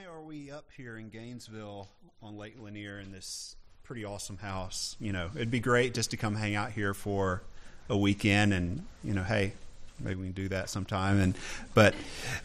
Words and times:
why 0.00 0.06
are 0.10 0.22
we 0.22 0.50
up 0.50 0.66
here 0.76 0.96
in 0.96 1.10
Gainesville 1.10 1.88
on 2.22 2.38
Lake 2.38 2.54
Lanier 2.58 3.00
in 3.00 3.12
this 3.12 3.56
pretty 3.82 4.04
awesome 4.04 4.38
house? 4.38 4.96
You 4.98 5.12
know, 5.12 5.30
it'd 5.34 5.50
be 5.50 5.60
great 5.60 5.94
just 5.94 6.12
to 6.12 6.16
come 6.16 6.34
hang 6.34 6.54
out 6.54 6.70
here 6.70 6.94
for 6.94 7.42
a 7.88 7.96
weekend, 7.96 8.54
and 8.54 8.86
you 9.04 9.12
know, 9.12 9.22
hey, 9.22 9.52
maybe 9.98 10.20
we 10.20 10.26
can 10.26 10.32
do 10.32 10.48
that 10.48 10.70
sometime. 10.70 11.20
And 11.20 11.34
but 11.74 11.94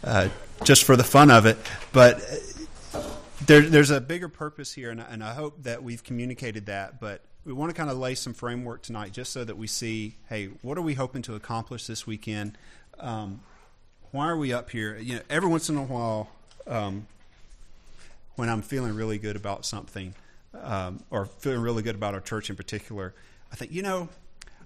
uh, 0.04 0.30
just 0.64 0.84
for 0.84 0.96
the 0.96 1.04
fun 1.04 1.32
of 1.32 1.46
it, 1.46 1.58
but. 1.92 2.22
There, 3.46 3.62
there's 3.62 3.92
a 3.92 4.00
bigger 4.00 4.30
purpose 4.30 4.74
here, 4.74 4.90
and, 4.90 5.00
and 5.02 5.22
I 5.22 5.34
hope 5.34 5.64
that 5.64 5.84
we've 5.84 6.04
communicated 6.04 6.68
that. 6.68 7.02
But 7.02 7.22
we 7.46 7.52
want 7.52 7.70
to 7.70 7.76
kind 7.76 7.92
of 7.92 7.98
lay 7.98 8.16
some 8.16 8.34
framework 8.34 8.82
tonight, 8.82 9.12
just 9.12 9.34
so 9.34 9.44
that 9.44 9.58
we 9.58 9.68
see, 9.68 10.16
hey, 10.30 10.48
what 10.62 10.78
are 10.78 10.82
we 10.82 10.94
hoping 10.94 11.22
to 11.24 11.36
accomplish 11.36 11.86
this 11.86 12.08
weekend? 12.08 12.58
Um, 12.98 13.42
why 14.12 14.30
are 14.30 14.38
we 14.38 14.52
up 14.54 14.72
here? 14.72 14.98
You 14.98 15.18
know, 15.18 15.22
every 15.30 15.50
once 15.50 15.70
in 15.70 15.78
a 15.78 15.84
while, 15.84 16.30
um, 16.66 17.06
when 18.36 18.50
I'm 18.50 18.62
feeling 18.62 18.96
really 18.96 19.18
good 19.18 19.36
about 19.36 19.66
something, 19.66 20.14
um, 20.62 21.04
or 21.10 21.26
feeling 21.26 21.62
really 21.62 21.84
good 21.84 21.96
about 21.96 22.14
our 22.14 22.22
church 22.22 22.50
in 22.50 22.56
particular, 22.56 23.14
I 23.52 23.56
think, 23.56 23.72
you 23.72 23.82
know, 23.82 24.10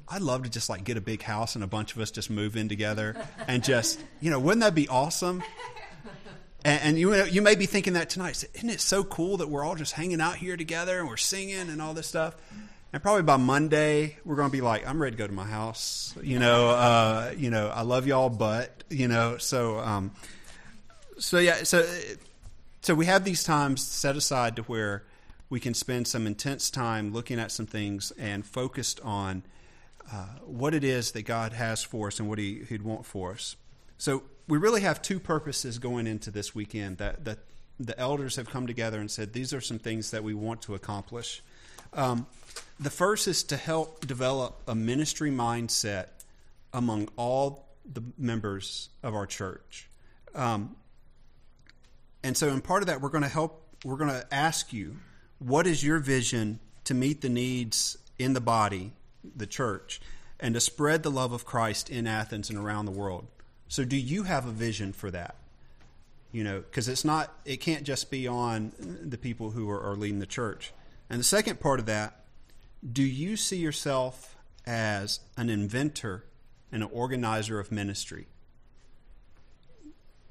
I'd 0.08 0.22
love 0.22 0.44
to 0.44 0.50
just 0.50 0.70
like 0.70 0.84
get 0.84 0.98
a 0.98 1.02
big 1.02 1.22
house 1.22 1.56
and 1.56 1.64
a 1.64 1.68
bunch 1.68 1.96
of 1.96 2.02
us 2.02 2.10
just 2.10 2.30
move 2.30 2.58
in 2.58 2.68
together 2.68 3.16
and 3.48 3.64
just, 3.64 4.00
you 4.22 4.32
know, 4.32 4.40
wouldn't 4.40 4.62
that 4.62 4.74
be 4.74 4.88
awesome? 4.88 5.44
And, 6.66 6.82
and 6.82 7.00
you 7.00 7.24
you 7.26 7.42
may 7.42 7.56
be 7.56 7.68
thinking 7.68 7.94
that 7.94 8.10
tonight. 8.10 8.44
Isn't 8.54 8.70
it 8.70 8.82
so 8.82 9.04
cool 9.04 9.38
that 9.38 9.50
we're 9.50 9.64
all 9.64 9.76
just 9.76 9.94
hanging 9.94 10.20
out 10.20 10.36
here 10.36 10.58
together 10.58 11.00
and 11.00 11.08
we're 11.08 11.18
singing 11.18 11.70
and 11.70 11.82
all 11.82 11.94
this 11.94 12.08
stuff? 12.08 12.36
And 12.92 13.04
probably 13.04 13.22
by 13.22 13.38
Monday, 13.38 14.18
we're 14.26 14.36
going 14.36 14.50
to 14.50 14.52
be 14.52 14.62
like, 14.62 14.88
I'm 14.88 15.00
ready 15.00 15.16
to 15.16 15.18
go 15.18 15.28
to 15.28 15.34
my 15.34 15.46
house. 15.46 16.16
You 16.24 16.40
know, 16.40 16.70
uh, 16.72 17.34
you 17.38 17.52
know, 17.52 17.68
I 17.68 17.84
love 17.84 18.08
y'all, 18.08 18.30
but 18.30 18.84
you 18.90 19.08
know, 19.08 19.38
so 19.38 19.78
um, 19.80 20.12
so 21.20 21.38
yeah, 21.38 21.64
so 21.64 21.88
so 22.90 22.96
we 22.96 23.06
have 23.06 23.24
these 23.24 23.44
times 23.44 23.86
set 23.86 24.16
aside 24.16 24.56
to 24.56 24.64
where 24.64 25.04
we 25.48 25.60
can 25.60 25.76
spend 25.76 26.08
some 26.08 26.26
intense 26.26 26.72
time 26.72 27.14
looking 27.14 27.40
at 27.40 27.52
some 27.52 27.68
things 27.68 28.10
and 28.18 28.44
focused 28.44 29.00
on 29.02 29.44
uh, 30.12 30.26
what 30.44 30.74
it 30.74 30.84
is 30.84 31.12
that 31.12 31.22
God 31.22 31.54
has 31.54 31.84
for 31.84 32.08
us 32.08 32.20
and 32.20 32.28
what 32.28 32.40
he, 32.40 32.64
He'd 32.68 32.82
want 32.82 33.06
for 33.06 33.34
us. 33.34 33.56
So 34.00 34.24
we 34.48 34.58
really 34.58 34.82
have 34.82 35.04
two 35.04 35.20
purposes 35.20 35.78
going 35.78 36.08
into 36.08 36.32
this 36.32 36.56
weekend 36.56 36.98
that 36.98 37.26
that 37.26 37.38
the 37.80 37.96
elders 38.00 38.38
have 38.38 38.50
come 38.50 38.66
together 38.66 39.00
and 39.00 39.12
said 39.12 39.34
these 39.34 39.54
are 39.54 39.62
some 39.62 39.78
things 39.78 40.10
that 40.10 40.24
we 40.24 40.34
want 40.34 40.64
to 40.64 40.74
accomplish. 40.74 41.44
Um, 41.94 42.26
the 42.80 42.90
first 42.90 43.28
is 43.28 43.44
to 43.44 43.56
help 43.56 44.08
develop 44.08 44.64
a 44.68 44.74
ministry 44.74 45.30
mindset 45.30 46.08
among 46.74 47.10
all 47.18 47.68
the 47.86 48.02
members 48.18 48.90
of 49.04 49.14
our 49.14 49.28
church. 49.28 49.88
Um, 50.34 50.76
and 52.24 52.36
so, 52.36 52.50
in 52.50 52.62
part 52.62 52.84
of 52.84 52.88
that, 52.88 53.02
we're 53.02 53.10
going 53.10 53.24
to 53.24 53.30
help, 53.30 53.64
we're 53.86 53.98
going 53.98 54.10
to 54.10 54.26
ask 54.34 54.74
you, 54.74 54.98
what 55.40 55.66
is 55.66 55.84
your 55.84 56.00
vision 56.00 56.60
to 56.84 56.94
meet 56.94 57.22
the 57.22 57.30
needs 57.30 57.98
in 58.18 58.34
the 58.34 58.42
body, 58.42 58.94
the 59.36 59.48
church, 59.48 60.02
and 60.40 60.54
to 60.54 60.60
spread 60.60 61.04
the 61.04 61.12
love 61.12 61.32
of 61.32 61.46
Christ 61.46 61.90
in 61.90 62.08
Athens 62.08 62.50
and 62.50 62.60
around 62.60 62.86
the 62.86 62.92
world? 62.92 63.28
So, 63.68 63.86
do 63.86 63.96
you 63.96 64.24
have 64.24 64.46
a 64.46 64.52
vision 64.52 64.92
for 64.92 65.10
that? 65.12 65.36
You 66.32 66.44
know, 66.44 66.60
because 66.60 66.88
it's 66.88 67.06
not, 67.06 67.34
it 67.46 67.58
can't 67.58 67.84
just 67.84 68.12
be 68.12 68.28
on 68.28 68.74
the 68.80 69.18
people 69.18 69.52
who 69.52 69.70
are, 69.70 69.82
are 69.82 69.96
leading 69.96 70.20
the 70.20 70.26
church. 70.26 70.74
And 71.10 71.20
the 71.20 71.24
second 71.24 71.60
part 71.60 71.80
of 71.80 71.86
that 71.88 72.16
do 72.94 73.04
you 73.04 73.36
see 73.36 73.58
yourself 73.58 74.38
as 74.66 75.20
an 75.36 75.50
inventor 75.50 76.24
and 76.72 76.84
an 76.84 76.90
organizer 76.94 77.60
of 77.60 77.72
ministry? 77.72 78.28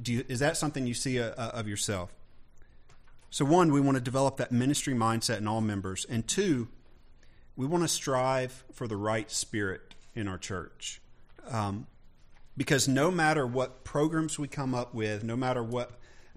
You, 0.05 0.25
is 0.29 0.39
that 0.39 0.57
something 0.57 0.87
you 0.87 0.95
see 0.95 1.21
uh, 1.21 1.31
uh, 1.37 1.51
of 1.55 1.69
yourself? 1.69 2.15
So, 3.31 3.45
one, 3.45 3.73
we 3.73 3.81
want 3.81 3.97
to 3.97 4.03
develop 4.03 4.39
that 4.39 4.53
ministry 4.53 4.95
mindset 4.95 5.39
in 5.39 5.49
all 5.49 5.61
members. 5.61 6.07
And 6.09 6.27
two, 6.27 6.69
we 7.57 7.67
want 7.67 7.85
to 7.85 7.89
strive 7.89 8.65
for 8.73 8.87
the 8.87 8.97
right 8.97 9.31
spirit 9.31 9.95
in 10.15 10.29
our 10.29 10.39
church. 10.39 11.01
Um, 11.51 11.87
because 12.57 12.89
no 12.89 13.11
matter 13.11 13.47
what 13.47 13.85
programs 13.85 14.39
we 14.39 14.49
come 14.49 14.75
up 14.75 14.95
with, 14.95 15.25
no 15.25 15.37
matter 15.37 15.63
what 15.63 15.93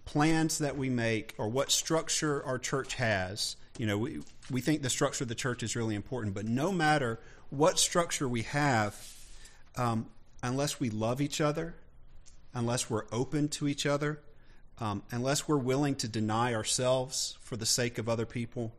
plans 0.05 0.59
that 0.59 0.77
we 0.77 0.89
make 0.89 1.33
or 1.37 1.47
what 1.47 1.71
structure 1.71 2.43
our 2.45 2.59
church 2.59 2.95
has, 2.95 3.55
you 3.77 3.85
know, 3.85 3.97
we, 3.97 4.21
we 4.49 4.61
think 4.61 4.81
the 4.81 4.89
structure 4.89 5.23
of 5.23 5.29
the 5.29 5.35
church 5.35 5.63
is 5.63 5.75
really 5.75 5.95
important, 5.95 6.35
but 6.35 6.45
no 6.45 6.71
matter 6.71 7.19
what 7.49 7.79
structure 7.79 8.27
we 8.27 8.43
have, 8.43 8.95
um, 9.77 10.07
unless 10.43 10.79
we 10.79 10.89
love 10.89 11.21
each 11.21 11.41
other, 11.41 11.75
unless 12.53 12.89
we're 12.89 13.05
open 13.11 13.47
to 13.49 13.67
each 13.67 13.85
other, 13.85 14.21
um, 14.79 15.03
unless 15.11 15.47
we're 15.47 15.57
willing 15.57 15.95
to 15.95 16.07
deny 16.07 16.53
ourselves 16.53 17.37
for 17.41 17.55
the 17.55 17.65
sake 17.65 17.97
of 17.97 18.09
other 18.09 18.25
people, 18.25 18.73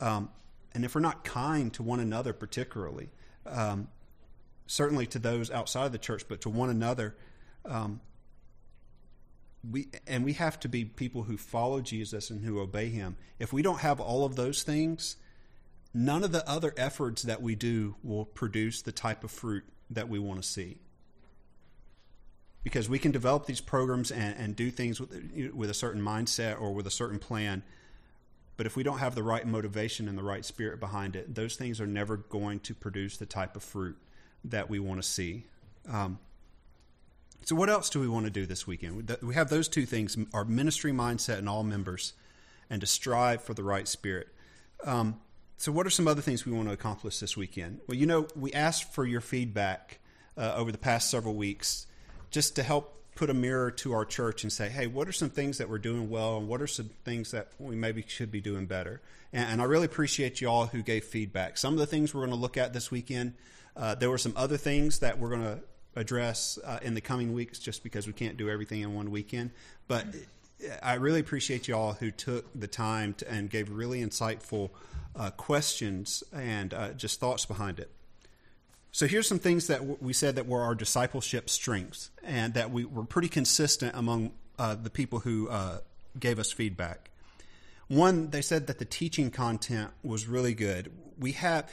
um, 0.00 0.28
and 0.72 0.84
if 0.84 0.94
we're 0.94 1.00
not 1.00 1.24
kind 1.24 1.72
to 1.74 1.82
one 1.82 2.00
another, 2.00 2.32
particularly, 2.32 3.08
um, 3.46 3.88
certainly 4.66 5.06
to 5.06 5.18
those 5.18 5.50
outside 5.50 5.86
of 5.86 5.92
the 5.92 5.98
church, 5.98 6.24
but 6.28 6.42
to 6.42 6.50
one 6.50 6.68
another, 6.68 7.16
um, 7.64 8.00
we 9.68 9.88
and 10.06 10.24
we 10.24 10.34
have 10.34 10.60
to 10.60 10.68
be 10.68 10.84
people 10.84 11.24
who 11.24 11.36
follow 11.36 11.80
Jesus 11.80 12.30
and 12.30 12.44
who 12.44 12.60
obey 12.60 12.88
him. 12.88 13.16
If 13.38 13.52
we 13.52 13.62
don't 13.62 13.80
have 13.80 14.00
all 14.00 14.24
of 14.24 14.36
those 14.36 14.62
things, 14.62 15.16
none 15.92 16.22
of 16.22 16.32
the 16.32 16.48
other 16.48 16.74
efforts 16.76 17.22
that 17.22 17.42
we 17.42 17.54
do 17.54 17.96
will 18.02 18.24
produce 18.24 18.82
the 18.82 18.92
type 18.92 19.24
of 19.24 19.30
fruit 19.30 19.64
that 19.90 20.08
we 20.08 20.18
want 20.18 20.42
to 20.42 20.48
see. 20.48 20.78
Because 22.66 22.88
we 22.88 22.98
can 22.98 23.12
develop 23.12 23.46
these 23.46 23.60
programs 23.60 24.10
and, 24.10 24.34
and 24.36 24.56
do 24.56 24.72
things 24.72 24.98
with, 24.98 25.12
with 25.54 25.70
a 25.70 25.74
certain 25.74 26.02
mindset 26.02 26.60
or 26.60 26.72
with 26.72 26.84
a 26.88 26.90
certain 26.90 27.20
plan, 27.20 27.62
but 28.56 28.66
if 28.66 28.74
we 28.74 28.82
don't 28.82 28.98
have 28.98 29.14
the 29.14 29.22
right 29.22 29.46
motivation 29.46 30.08
and 30.08 30.18
the 30.18 30.24
right 30.24 30.44
spirit 30.44 30.80
behind 30.80 31.14
it, 31.14 31.32
those 31.32 31.54
things 31.54 31.80
are 31.80 31.86
never 31.86 32.16
going 32.16 32.58
to 32.60 32.74
produce 32.74 33.18
the 33.18 33.24
type 33.24 33.54
of 33.54 33.62
fruit 33.62 33.96
that 34.42 34.68
we 34.68 34.80
want 34.80 35.00
to 35.00 35.08
see. 35.08 35.44
Um, 35.88 36.18
so, 37.44 37.54
what 37.54 37.70
else 37.70 37.88
do 37.88 38.00
we 38.00 38.08
want 38.08 38.24
to 38.24 38.32
do 38.32 38.46
this 38.46 38.66
weekend? 38.66 39.16
We 39.22 39.34
have 39.34 39.48
those 39.48 39.68
two 39.68 39.86
things 39.86 40.16
our 40.34 40.44
ministry 40.44 40.90
mindset 40.90 41.38
in 41.38 41.46
all 41.46 41.62
members, 41.62 42.14
and 42.68 42.80
to 42.80 42.86
strive 42.88 43.44
for 43.44 43.54
the 43.54 43.62
right 43.62 43.86
spirit. 43.86 44.26
Um, 44.82 45.20
so, 45.56 45.70
what 45.70 45.86
are 45.86 45.90
some 45.90 46.08
other 46.08 46.20
things 46.20 46.44
we 46.44 46.50
want 46.50 46.66
to 46.66 46.74
accomplish 46.74 47.20
this 47.20 47.36
weekend? 47.36 47.78
Well, 47.86 47.96
you 47.96 48.06
know, 48.06 48.26
we 48.34 48.52
asked 48.52 48.92
for 48.92 49.04
your 49.04 49.20
feedback 49.20 50.00
uh, 50.36 50.54
over 50.56 50.72
the 50.72 50.78
past 50.78 51.10
several 51.10 51.36
weeks 51.36 51.86
just 52.36 52.54
to 52.54 52.62
help 52.62 53.02
put 53.14 53.30
a 53.30 53.34
mirror 53.34 53.70
to 53.70 53.94
our 53.94 54.04
church 54.04 54.42
and 54.42 54.52
say, 54.52 54.68
hey, 54.68 54.86
what 54.86 55.08
are 55.08 55.12
some 55.12 55.30
things 55.30 55.56
that 55.56 55.70
we're 55.70 55.78
doing 55.78 56.10
well, 56.10 56.36
and 56.36 56.46
what 56.46 56.60
are 56.60 56.66
some 56.66 56.90
things 57.02 57.30
that 57.30 57.48
we 57.58 57.74
maybe 57.74 58.04
should 58.06 58.30
be 58.30 58.42
doing 58.42 58.66
better? 58.66 59.00
And, 59.32 59.52
and 59.52 59.62
I 59.62 59.64
really 59.64 59.86
appreciate 59.86 60.42
you 60.42 60.50
all 60.50 60.66
who 60.66 60.82
gave 60.82 61.04
feedback. 61.04 61.56
Some 61.56 61.72
of 61.72 61.78
the 61.78 61.86
things 61.86 62.12
we're 62.12 62.26
going 62.26 62.32
to 62.32 62.36
look 62.36 62.58
at 62.58 62.74
this 62.74 62.90
weekend, 62.90 63.32
uh, 63.74 63.94
there 63.94 64.10
were 64.10 64.18
some 64.18 64.34
other 64.36 64.58
things 64.58 64.98
that 64.98 65.18
we're 65.18 65.30
going 65.30 65.44
to 65.44 65.60
address 65.98 66.58
uh, 66.62 66.78
in 66.82 66.92
the 66.92 67.00
coming 67.00 67.32
weeks 67.32 67.58
just 67.58 67.82
because 67.82 68.06
we 68.06 68.12
can't 68.12 68.36
do 68.36 68.50
everything 68.50 68.82
in 68.82 68.94
one 68.94 69.10
weekend. 69.10 69.50
But 69.88 70.04
I 70.82 70.96
really 70.96 71.20
appreciate 71.20 71.68
you 71.68 71.74
all 71.74 71.94
who 71.94 72.10
took 72.10 72.44
the 72.54 72.66
time 72.68 73.14
to, 73.14 73.30
and 73.30 73.48
gave 73.48 73.70
really 73.70 74.02
insightful 74.02 74.68
uh, 75.18 75.30
questions 75.30 76.22
and 76.34 76.74
uh, 76.74 76.92
just 76.92 77.18
thoughts 77.18 77.46
behind 77.46 77.80
it. 77.80 77.90
So 78.96 79.06
here's 79.06 79.28
some 79.28 79.40
things 79.40 79.66
that 79.66 80.02
we 80.02 80.14
said 80.14 80.36
that 80.36 80.46
were 80.46 80.62
our 80.62 80.74
discipleship 80.74 81.50
strengths 81.50 82.10
and 82.22 82.54
that 82.54 82.70
we 82.70 82.86
were 82.86 83.04
pretty 83.04 83.28
consistent 83.28 83.94
among 83.94 84.32
uh, 84.58 84.74
the 84.74 84.88
people 84.88 85.18
who 85.18 85.50
uh, 85.50 85.80
gave 86.18 86.38
us 86.38 86.50
feedback. 86.50 87.10
One, 87.88 88.30
they 88.30 88.40
said 88.40 88.68
that 88.68 88.78
the 88.78 88.86
teaching 88.86 89.30
content 89.30 89.90
was 90.02 90.26
really 90.26 90.54
good. 90.54 90.90
We 91.18 91.32
have 91.32 91.70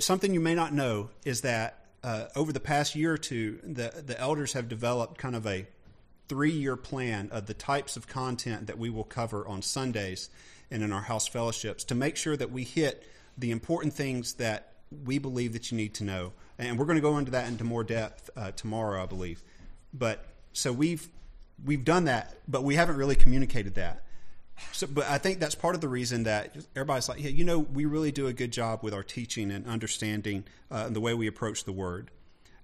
something 0.00 0.34
you 0.34 0.40
may 0.40 0.54
not 0.54 0.74
know 0.74 1.08
is 1.24 1.40
that 1.40 1.86
uh, 2.04 2.26
over 2.36 2.52
the 2.52 2.60
past 2.60 2.94
year 2.94 3.14
or 3.14 3.18
two, 3.18 3.58
the 3.62 4.02
the 4.06 4.20
elders 4.20 4.52
have 4.52 4.68
developed 4.68 5.16
kind 5.16 5.34
of 5.34 5.46
a 5.46 5.66
three 6.28 6.52
year 6.52 6.76
plan 6.76 7.30
of 7.32 7.46
the 7.46 7.54
types 7.54 7.96
of 7.96 8.06
content 8.06 8.66
that 8.66 8.76
we 8.76 8.90
will 8.90 9.02
cover 9.02 9.48
on 9.48 9.62
Sundays 9.62 10.28
and 10.70 10.82
in 10.82 10.92
our 10.92 11.00
house 11.00 11.26
fellowships 11.26 11.84
to 11.84 11.94
make 11.94 12.18
sure 12.18 12.36
that 12.36 12.52
we 12.52 12.64
hit 12.64 13.08
the 13.38 13.50
important 13.50 13.94
things 13.94 14.34
that 14.34 14.74
we 15.06 15.16
believe 15.18 15.54
that 15.54 15.70
you 15.70 15.78
need 15.78 15.94
to 15.94 16.04
know. 16.04 16.32
And 16.58 16.78
we're 16.78 16.86
going 16.86 16.96
to 16.96 17.02
go 17.02 17.18
into 17.18 17.30
that 17.32 17.48
into 17.48 17.64
more 17.64 17.84
depth 17.84 18.30
uh, 18.36 18.52
tomorrow, 18.52 19.02
I 19.02 19.06
believe. 19.06 19.42
But 19.92 20.24
so 20.52 20.72
we've 20.72 21.08
we've 21.64 21.84
done 21.84 22.04
that, 22.04 22.36
but 22.48 22.64
we 22.64 22.74
haven't 22.74 22.96
really 22.96 23.16
communicated 23.16 23.74
that. 23.74 24.02
So, 24.72 24.86
but 24.86 25.06
I 25.08 25.18
think 25.18 25.38
that's 25.38 25.54
part 25.54 25.74
of 25.74 25.82
the 25.82 25.88
reason 25.88 26.24
that 26.24 26.56
everybody's 26.74 27.08
like, 27.08 27.22
yeah, 27.22 27.28
you 27.28 27.44
know, 27.44 27.58
we 27.58 27.84
really 27.84 28.10
do 28.10 28.26
a 28.26 28.32
good 28.32 28.52
job 28.52 28.82
with 28.82 28.94
our 28.94 29.02
teaching 29.02 29.50
and 29.50 29.66
understanding 29.66 30.44
uh, 30.70 30.84
and 30.86 30.96
the 30.96 31.00
way 31.00 31.12
we 31.12 31.26
approach 31.26 31.64
the 31.64 31.72
word. 31.72 32.10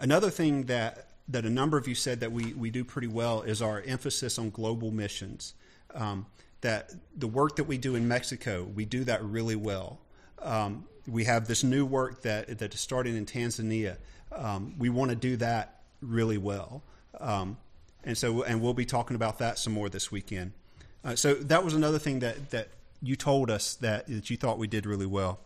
Another 0.00 0.30
thing 0.30 0.64
that 0.64 1.08
that 1.28 1.44
a 1.44 1.50
number 1.50 1.78
of 1.78 1.86
you 1.86 1.94
said 1.94 2.20
that 2.20 2.32
we, 2.32 2.52
we 2.54 2.70
do 2.70 2.84
pretty 2.84 3.06
well 3.06 3.42
is 3.42 3.62
our 3.62 3.80
emphasis 3.82 4.38
on 4.38 4.50
global 4.50 4.90
missions. 4.90 5.54
Um, 5.94 6.26
that 6.62 6.92
the 7.16 7.28
work 7.28 7.56
that 7.56 7.64
we 7.64 7.76
do 7.76 7.94
in 7.94 8.08
Mexico, 8.08 8.64
we 8.64 8.84
do 8.84 9.04
that 9.04 9.22
really 9.22 9.56
well. 9.56 10.00
Um, 10.42 10.86
we 11.06 11.24
have 11.24 11.46
this 11.48 11.64
new 11.64 11.84
work 11.84 12.22
that 12.22 12.58
that 12.58 12.74
is 12.74 12.80
starting 12.80 13.16
in 13.16 13.26
Tanzania. 13.26 13.96
Um, 14.30 14.74
we 14.78 14.88
want 14.88 15.10
to 15.10 15.16
do 15.16 15.36
that 15.36 15.80
really 16.00 16.38
well, 16.38 16.82
um, 17.20 17.56
and 18.04 18.16
so 18.16 18.42
and 18.42 18.60
we'll 18.60 18.74
be 18.74 18.86
talking 18.86 19.16
about 19.16 19.38
that 19.38 19.58
some 19.58 19.72
more 19.72 19.88
this 19.88 20.10
weekend. 20.10 20.52
Uh, 21.04 21.16
so 21.16 21.34
that 21.34 21.64
was 21.64 21.74
another 21.74 21.98
thing 21.98 22.20
that, 22.20 22.50
that 22.50 22.68
you 23.02 23.16
told 23.16 23.50
us 23.50 23.74
that, 23.74 24.06
that 24.06 24.30
you 24.30 24.36
thought 24.36 24.58
we 24.58 24.68
did 24.68 24.86
really 24.86 25.06
well. 25.06 25.40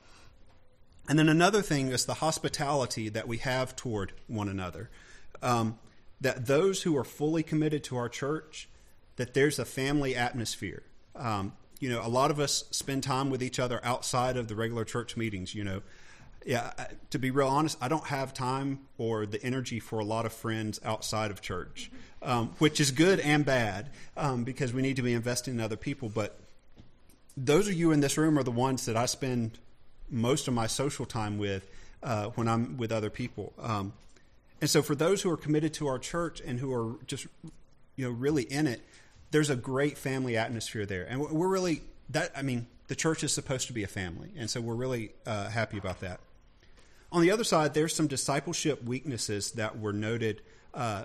And 1.09 1.19
then 1.19 1.29
another 1.29 1.63
thing 1.63 1.89
is 1.89 2.05
the 2.05 2.15
hospitality 2.15 3.09
that 3.09 3.29
we 3.29 3.39
have 3.39 3.77
toward 3.77 4.13
one 4.27 4.49
another. 4.49 4.91
Um, 5.43 5.79
that 6.21 6.47
those 6.47 6.83
who 6.83 6.97
are 6.97 7.05
fully 7.05 7.43
committed 7.43 7.85
to 7.85 7.97
our 7.97 8.09
church, 8.09 8.69
that 9.17 9.35
there's 9.35 9.59
a 9.59 9.65
family 9.65 10.15
atmosphere. 10.15 10.83
Um, 11.15 11.53
you 11.81 11.91
know, 11.91 12.01
a 12.05 12.09
lot 12.09 12.31
of 12.31 12.41
us 12.41 12.65
spend 12.71 13.03
time 13.03 13.31
with 13.31 13.43
each 13.43 13.59
other 13.59 13.81
outside 13.85 14.37
of 14.37 14.49
the 14.49 14.57
regular 14.57 14.85
church 14.85 15.17
meetings. 15.17 15.55
You 15.55 15.65
know, 15.65 15.83
yeah. 16.45 16.73
To 17.11 17.19
be 17.19 17.31
real 17.31 17.49
honest, 17.49 17.77
I 17.81 17.89
don't 17.89 18.07
have 18.07 18.33
time 18.33 18.81
or 18.99 19.27
the 19.27 19.43
energy 19.43 19.81
for 19.81 19.99
a 19.99 20.05
lot 20.05 20.27
of 20.27 20.33
friends 20.33 20.81
outside 20.85 21.31
of 21.31 21.41
church, 21.41 21.91
um, 22.23 22.55
which 22.59 22.81
is 22.81 22.91
good 22.91 23.21
and 23.21 23.45
bad 23.45 23.91
um, 24.17 24.45
because 24.45 24.73
we 24.73 24.83
need 24.83 24.97
to 24.97 25.03
be 25.03 25.13
investing 25.13 25.55
in 25.55 25.61
other 25.61 25.77
people. 25.77 26.09
But 26.09 26.39
those 27.37 27.69
of 27.69 27.75
you 27.75 27.93
in 27.93 28.01
this 28.01 28.17
room 28.17 28.39
are 28.39 28.43
the 28.43 28.51
ones 28.51 28.87
that 28.87 28.97
I 28.97 29.07
spend 29.07 29.59
most 30.09 30.49
of 30.49 30.55
my 30.55 30.67
social 30.67 31.05
time 31.05 31.37
with 31.39 31.69
uh, 32.03 32.27
when 32.31 32.49
I'm 32.49 32.77
with 32.77 32.93
other 32.93 33.11
people. 33.11 33.53
Um, 33.59 33.93
and 34.61 34.71
so, 34.71 34.83
for 34.83 34.95
those 34.95 35.23
who 35.23 35.31
are 35.31 35.37
committed 35.37 35.75
to 35.75 35.87
our 35.87 35.99
church 35.99 36.41
and 36.41 36.59
who 36.59 36.73
are 36.73 36.95
just, 37.07 37.27
you 37.97 38.07
know, 38.07 38.11
really 38.11 38.45
in 38.45 38.67
it, 38.67 38.81
there's 39.31 39.51
a 39.51 39.57
great 39.57 39.99
family 39.99 40.37
atmosphere 40.37 40.87
there, 40.87 41.05
and 41.05 41.21
we're 41.21 41.49
really 41.49 41.83
that. 42.11 42.33
I 42.37 42.43
mean, 42.43 42.67
the 42.89 42.95
church 42.95 43.25
is 43.25 43.33
supposed 43.33 43.67
to 43.67 43.73
be 43.73 43.83
a 43.83 43.89
family, 43.89 44.31
and 44.37 44.49
so 44.49 44.61
we're 44.61 44.75
really 44.75 45.13
uh, 45.27 45.49
happy 45.49 45.79
about 45.79 46.01
that. 46.01 46.21
On 47.13 47.23
the 47.23 47.31
other 47.31 47.45
side, 47.45 47.75
there's 47.75 47.95
some 47.95 48.07
discipleship 48.07 48.85
weaknesses 48.85 49.53
that 49.53 49.79
were 49.79 49.93
noted, 49.93 50.43
uh, 50.75 51.05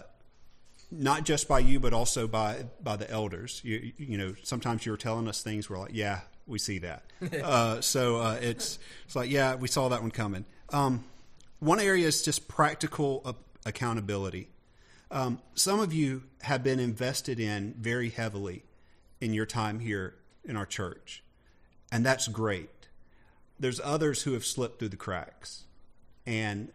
not 0.90 1.24
just 1.24 1.48
by 1.48 1.60
you, 1.60 1.80
but 1.80 1.94
also 1.94 2.28
by 2.28 2.66
by 2.84 2.96
the 2.96 3.10
elders. 3.10 3.62
You, 3.64 3.92
you 3.98 4.18
know, 4.18 4.36
sometimes 4.44 4.86
you 4.86 4.92
were 4.92 4.98
telling 4.98 5.28
us 5.28 5.42
things. 5.42 5.70
We're 5.70 5.80
like, 5.80 5.94
yeah, 5.94 6.22
we 6.48 6.60
see 6.60 6.80
that. 6.80 7.04
uh, 7.44 7.82
so 7.82 8.18
uh, 8.18 8.40
it's 8.42 8.80
it's 9.06 9.16
like, 9.16 9.30
yeah, 9.30 9.56
we 9.56 9.68
saw 9.68 9.90
that 9.90 10.02
one 10.02 10.12
coming. 10.12 10.46
Um, 10.70 11.04
one 11.60 11.80
area 11.80 12.08
is 12.08 12.22
just 12.22 12.48
practical 12.48 13.36
accountability. 13.66 14.50
Um, 15.12 15.42
some 15.56 15.82
of 15.82 15.92
you 15.92 16.24
have 16.44 16.64
been 16.64 16.80
invested 16.80 17.38
in 17.38 17.76
very 17.78 18.10
heavily 18.10 18.64
in 19.20 19.34
your 19.34 19.46
time 19.46 19.80
here 19.80 20.16
in 20.46 20.56
our 20.56 20.66
church, 20.66 21.22
and 21.92 22.06
that's 22.06 22.30
great. 22.30 22.70
There's 23.60 23.82
others 23.84 24.24
who 24.24 24.32
have 24.34 24.46
slipped 24.46 24.80
through 24.80 24.90
the 24.90 24.96
cracks, 24.96 25.66
and 26.26 26.72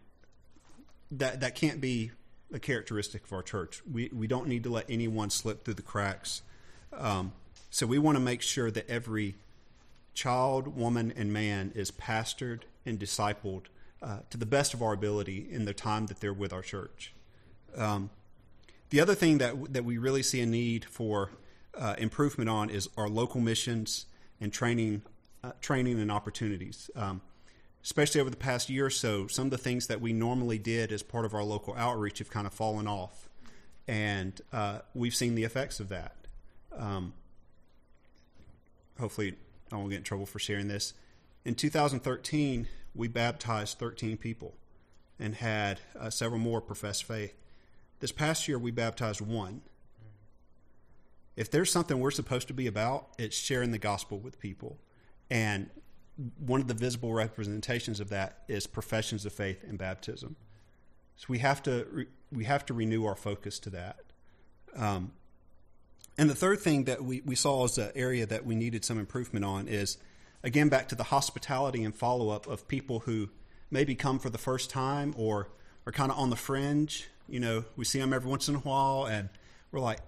that 1.09 1.39
that 1.39 1.55
can't 1.55 1.81
be 1.81 2.11
a 2.53 2.59
characteristic 2.59 3.25
of 3.25 3.33
our 3.33 3.41
church. 3.41 3.81
We 3.91 4.11
we 4.13 4.27
don't 4.27 4.47
need 4.47 4.63
to 4.63 4.69
let 4.69 4.85
anyone 4.87 5.31
slip 5.31 5.65
through 5.65 5.73
the 5.73 5.81
cracks. 5.81 6.43
Um, 6.93 7.33
so 7.71 7.87
we 7.87 7.97
want 7.97 8.17
to 8.17 8.23
make 8.23 8.43
sure 8.43 8.69
that 8.69 8.87
every 8.87 9.33
child, 10.13 10.77
woman, 10.77 11.11
and 11.15 11.33
man 11.33 11.71
is 11.73 11.89
pastored 11.89 12.61
and 12.85 12.99
discipled 12.99 13.63
uh, 14.01 14.19
to 14.29 14.37
the 14.37 14.45
best 14.45 14.75
of 14.75 14.83
our 14.83 14.93
ability 14.93 15.47
in 15.49 15.65
the 15.65 15.73
time 15.73 16.05
that 16.05 16.19
they're 16.19 16.33
with 16.33 16.53
our 16.53 16.61
church. 16.61 17.13
Um, 17.75 18.11
the 18.89 19.01
other 19.01 19.15
thing 19.15 19.37
that 19.39 19.73
that 19.73 19.85
we 19.85 19.97
really 19.97 20.23
see 20.23 20.41
a 20.41 20.45
need 20.45 20.85
for 20.85 21.31
uh, 21.77 21.95
improvement 21.97 22.49
on 22.49 22.69
is 22.69 22.89
our 22.97 23.09
local 23.09 23.41
missions 23.41 24.05
and 24.41 24.51
training, 24.51 25.01
uh, 25.43 25.51
training 25.61 25.99
and 25.99 26.11
opportunities. 26.11 26.89
Um, 26.95 27.21
especially 27.83 28.19
over 28.19 28.29
the 28.29 28.37
past 28.37 28.69
year 28.69 28.87
or 28.87 28.89
so, 28.89 29.27
some 29.27 29.45
of 29.45 29.51
the 29.51 29.57
things 29.57 29.87
that 29.87 30.01
we 30.01 30.11
normally 30.11 30.57
did 30.57 30.91
as 30.91 31.03
part 31.03 31.25
of 31.25 31.33
our 31.33 31.43
local 31.43 31.73
outreach 31.75 32.19
have 32.19 32.29
kind 32.29 32.45
of 32.45 32.53
fallen 32.53 32.87
off, 32.87 33.29
and 33.87 34.41
uh, 34.51 34.79
we've 34.93 35.15
seen 35.15 35.35
the 35.35 35.43
effects 35.43 35.79
of 35.79 35.89
that. 35.89 36.15
Um, 36.75 37.13
hopefully, 38.99 39.35
I 39.71 39.75
won't 39.75 39.89
get 39.89 39.97
in 39.97 40.03
trouble 40.03 40.25
for 40.25 40.39
sharing 40.39 40.67
this. 40.67 40.93
In 41.45 41.55
2013, 41.55 42.67
we 42.93 43.07
baptized 43.07 43.79
13 43.79 44.17
people 44.17 44.55
and 45.19 45.35
had 45.35 45.79
uh, 45.97 46.09
several 46.09 46.39
more 46.39 46.61
profess 46.61 46.99
faith. 46.99 47.33
This 47.99 48.11
past 48.11 48.47
year, 48.47 48.59
we 48.59 48.71
baptized 48.71 49.21
one. 49.21 49.61
If 51.35 51.51
there's 51.51 51.71
something 51.71 51.99
we're 51.99 52.11
supposed 52.11 52.47
to 52.47 52.53
be 52.53 52.67
about, 52.67 53.09
it's 53.17 53.37
sharing 53.37 53.71
the 53.71 53.77
gospel 53.77 54.19
with 54.19 54.39
people. 54.39 54.77
And 55.29 55.69
one 56.39 56.61
of 56.61 56.67
the 56.67 56.73
visible 56.73 57.13
representations 57.13 57.99
of 57.99 58.09
that 58.09 58.43
is 58.47 58.65
professions 58.65 59.25
of 59.25 59.33
faith 59.33 59.63
and 59.63 59.77
baptism. 59.77 60.35
So 61.15 61.25
we 61.29 61.39
have 61.39 61.61
to 61.63 62.07
we 62.31 62.43
have 62.45 62.65
to 62.67 62.73
renew 62.73 63.05
our 63.05 63.15
focus 63.15 63.59
to 63.59 63.69
that. 63.71 63.99
Um, 64.75 65.13
and 66.17 66.29
the 66.29 66.35
third 66.35 66.59
thing 66.59 66.85
that 66.85 67.03
we, 67.03 67.21
we 67.21 67.35
saw 67.35 67.63
as 67.63 67.77
an 67.77 67.91
area 67.95 68.25
that 68.25 68.45
we 68.45 68.55
needed 68.55 68.83
some 68.83 68.99
improvement 68.99 69.45
on 69.45 69.67
is 69.67 69.97
again, 70.43 70.69
back 70.69 70.87
to 70.89 70.95
the 70.95 71.05
hospitality 71.05 71.83
and 71.83 71.95
follow 71.95 72.29
up 72.29 72.47
of 72.47 72.67
people 72.67 73.01
who 73.01 73.29
maybe 73.69 73.95
come 73.95 74.19
for 74.19 74.29
the 74.29 74.37
first 74.37 74.69
time 74.69 75.13
or 75.17 75.49
are 75.85 75.91
kind 75.91 76.11
of 76.11 76.17
on 76.17 76.29
the 76.29 76.35
fringe. 76.35 77.09
You 77.27 77.39
know, 77.39 77.65
we 77.75 77.85
see 77.85 77.99
them 77.99 78.13
every 78.13 78.29
once 78.29 78.47
in 78.47 78.55
a 78.55 78.59
while 78.59 79.05
and 79.05 79.29
we're 79.71 79.79
like, 79.79 79.99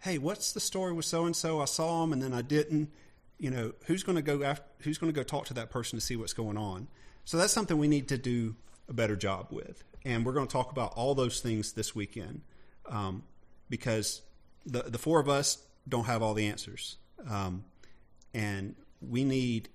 hey, 0.00 0.18
what's 0.18 0.52
the 0.52 0.60
story 0.60 0.92
with 0.92 1.04
so 1.04 1.24
and 1.24 1.34
so? 1.34 1.60
I 1.60 1.64
saw 1.64 2.02
them 2.02 2.12
and 2.12 2.22
then 2.22 2.32
I 2.32 2.42
didn't. 2.42 2.90
You 3.38 3.50
know, 3.50 3.72
who's 3.86 4.02
going 4.02 4.16
to 4.16 4.22
go 4.22 4.42
after, 4.42 4.64
who's 4.80 4.98
going 4.98 5.12
to 5.12 5.16
go 5.18 5.22
talk 5.22 5.46
to 5.46 5.54
that 5.54 5.70
person 5.70 5.98
to 5.98 6.04
see 6.04 6.16
what's 6.16 6.32
going 6.32 6.56
on? 6.56 6.88
So 7.24 7.36
that's 7.36 7.52
something 7.52 7.76
we 7.76 7.88
need 7.88 8.08
to 8.08 8.18
do 8.18 8.56
a 8.88 8.92
better 8.92 9.16
job 9.16 9.48
with. 9.50 9.82
And 10.04 10.24
we're 10.24 10.32
going 10.32 10.46
to 10.46 10.52
talk 10.52 10.70
about 10.70 10.92
all 10.94 11.14
those 11.14 11.40
things 11.40 11.72
this 11.72 11.94
weekend 11.94 12.42
um, 12.88 13.24
because 13.68 14.22
the, 14.64 14.82
the 14.82 14.98
four 14.98 15.20
of 15.20 15.28
us 15.28 15.58
don't 15.88 16.04
have 16.04 16.22
all 16.22 16.34
the 16.34 16.46
answers. 16.46 16.96
Um, 17.28 17.64
and 18.32 18.74
we 19.00 19.24
need 19.24 19.68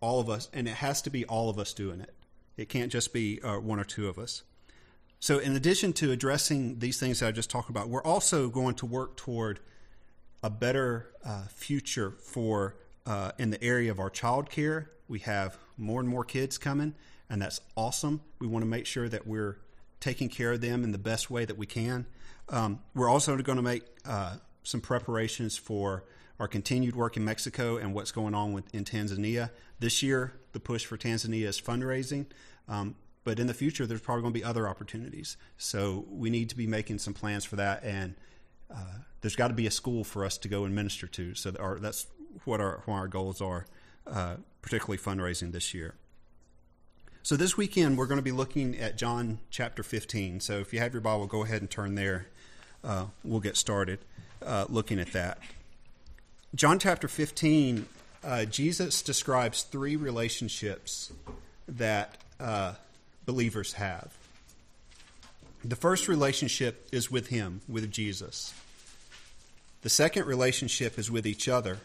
all 0.00 0.20
of 0.20 0.28
us, 0.28 0.48
and 0.52 0.68
it 0.68 0.74
has 0.74 1.02
to 1.02 1.10
be 1.10 1.24
all 1.24 1.48
of 1.48 1.58
us 1.58 1.72
doing 1.72 2.00
it. 2.00 2.14
It 2.56 2.68
can't 2.68 2.90
just 2.90 3.12
be 3.12 3.40
uh, 3.42 3.58
one 3.58 3.80
or 3.80 3.84
two 3.84 4.08
of 4.08 4.18
us. 4.18 4.42
So, 5.20 5.38
in 5.38 5.56
addition 5.56 5.92
to 5.94 6.12
addressing 6.12 6.78
these 6.78 7.00
things 7.00 7.20
that 7.20 7.28
I 7.28 7.32
just 7.32 7.50
talked 7.50 7.70
about, 7.70 7.88
we're 7.88 8.02
also 8.02 8.48
going 8.48 8.76
to 8.76 8.86
work 8.86 9.16
toward 9.16 9.60
a 10.42 10.50
better 10.50 11.12
uh, 11.24 11.42
future 11.48 12.12
for 12.22 12.76
uh, 13.04 13.32
in 13.38 13.50
the 13.50 13.62
area 13.62 13.90
of 13.90 13.98
our 13.98 14.10
child 14.10 14.48
care. 14.48 14.90
We 15.08 15.20
have 15.20 15.58
more 15.76 16.00
and 16.00 16.08
more 16.08 16.24
kids 16.24 16.58
coming, 16.58 16.94
and 17.28 17.42
that's 17.42 17.60
awesome. 17.76 18.20
We 18.38 18.46
want 18.46 18.62
to 18.62 18.68
make 18.68 18.86
sure 18.86 19.08
that 19.08 19.26
we're 19.26 19.58
taking 20.00 20.28
care 20.28 20.52
of 20.52 20.60
them 20.60 20.84
in 20.84 20.92
the 20.92 20.98
best 20.98 21.30
way 21.30 21.44
that 21.44 21.58
we 21.58 21.66
can. 21.66 22.06
Um, 22.48 22.80
we're 22.94 23.08
also 23.08 23.36
going 23.38 23.56
to 23.56 23.62
make 23.62 23.82
uh, 24.06 24.36
some 24.62 24.80
preparations 24.80 25.56
for 25.56 26.04
our 26.38 26.46
continued 26.46 26.94
work 26.94 27.16
in 27.16 27.24
Mexico 27.24 27.76
and 27.76 27.92
what's 27.92 28.12
going 28.12 28.34
on 28.34 28.52
with, 28.52 28.72
in 28.72 28.84
Tanzania. 28.84 29.50
This 29.80 30.02
year, 30.02 30.34
the 30.52 30.60
push 30.60 30.84
for 30.84 30.96
Tanzania 30.96 31.46
is 31.46 31.60
fundraising, 31.60 32.26
um, 32.68 32.94
but 33.28 33.38
in 33.38 33.46
the 33.46 33.52
future, 33.52 33.84
there's 33.84 34.00
probably 34.00 34.22
going 34.22 34.32
to 34.32 34.40
be 34.40 34.44
other 34.44 34.66
opportunities. 34.66 35.36
So 35.58 36.06
we 36.08 36.30
need 36.30 36.48
to 36.48 36.56
be 36.56 36.66
making 36.66 36.98
some 36.98 37.12
plans 37.12 37.44
for 37.44 37.56
that, 37.56 37.84
and 37.84 38.14
uh, 38.70 39.00
there's 39.20 39.36
got 39.36 39.48
to 39.48 39.54
be 39.54 39.66
a 39.66 39.70
school 39.70 40.02
for 40.02 40.24
us 40.24 40.38
to 40.38 40.48
go 40.48 40.64
and 40.64 40.74
minister 40.74 41.06
to. 41.08 41.34
So 41.34 41.50
that 41.50 41.60
our, 41.60 41.78
that's 41.78 42.06
what 42.46 42.58
our 42.58 42.80
what 42.86 42.94
our 42.94 43.06
goals 43.06 43.42
are, 43.42 43.66
uh, 44.06 44.36
particularly 44.62 44.96
fundraising 44.96 45.52
this 45.52 45.74
year. 45.74 45.94
So 47.22 47.36
this 47.36 47.54
weekend, 47.54 47.98
we're 47.98 48.06
going 48.06 48.16
to 48.16 48.22
be 48.22 48.32
looking 48.32 48.78
at 48.78 48.96
John 48.96 49.40
chapter 49.50 49.82
15. 49.82 50.40
So 50.40 50.60
if 50.60 50.72
you 50.72 50.78
have 50.78 50.94
your 50.94 51.02
Bible, 51.02 51.26
go 51.26 51.44
ahead 51.44 51.60
and 51.60 51.70
turn 51.70 51.96
there. 51.96 52.28
Uh, 52.82 53.08
we'll 53.24 53.40
get 53.40 53.58
started 53.58 53.98
uh, 54.42 54.64
looking 54.70 54.98
at 54.98 55.12
that. 55.12 55.38
John 56.54 56.78
chapter 56.78 57.08
15, 57.08 57.84
uh, 58.24 58.46
Jesus 58.46 59.02
describes 59.02 59.64
three 59.64 59.96
relationships 59.96 61.12
that 61.68 62.16
uh, 62.40 62.72
believers 63.28 63.74
have. 63.74 64.16
The 65.62 65.76
first 65.76 66.08
relationship 66.08 66.88
is 66.90 67.10
with 67.10 67.26
Him, 67.26 67.60
with 67.68 67.92
Jesus. 67.92 68.54
The 69.82 69.90
second 69.90 70.24
relationship 70.24 70.98
is 70.98 71.10
with 71.10 71.26
each 71.26 71.46
other. 71.46 71.76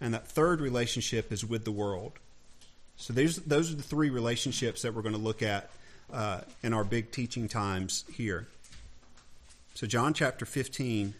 And 0.00 0.14
that 0.14 0.26
third 0.26 0.62
relationship 0.62 1.30
is 1.30 1.44
with 1.44 1.66
the 1.66 1.70
world. 1.70 2.12
So 2.96 3.12
these, 3.12 3.36
those 3.36 3.70
are 3.70 3.76
the 3.76 3.82
three 3.82 4.08
relationships 4.08 4.80
that 4.80 4.94
we're 4.94 5.02
going 5.02 5.14
to 5.14 5.20
look 5.20 5.42
at 5.42 5.68
uh, 6.10 6.40
in 6.62 6.72
our 6.72 6.84
big 6.84 7.10
teaching 7.10 7.48
times 7.48 8.06
here. 8.10 8.48
So, 9.74 9.86
John 9.86 10.14
chapter 10.14 10.46
15, 10.46 11.12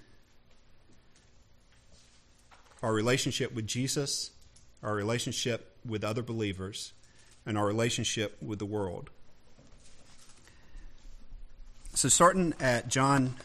our 2.83 2.93
relationship 2.93 3.55
with 3.55 3.67
Jesus, 3.67 4.31
our 4.83 4.95
relationship 4.95 5.77
with 5.87 6.05
other 6.05 6.23
believers, 6.23 6.93
and 7.45 7.59
our 7.59 7.67
relationship 7.67 8.37
with 8.43 8.59
the 8.59 8.67
world. 8.67 9.11
So, 12.03 12.09
starting 12.09 12.53
at 12.59 12.89
John 12.89 13.37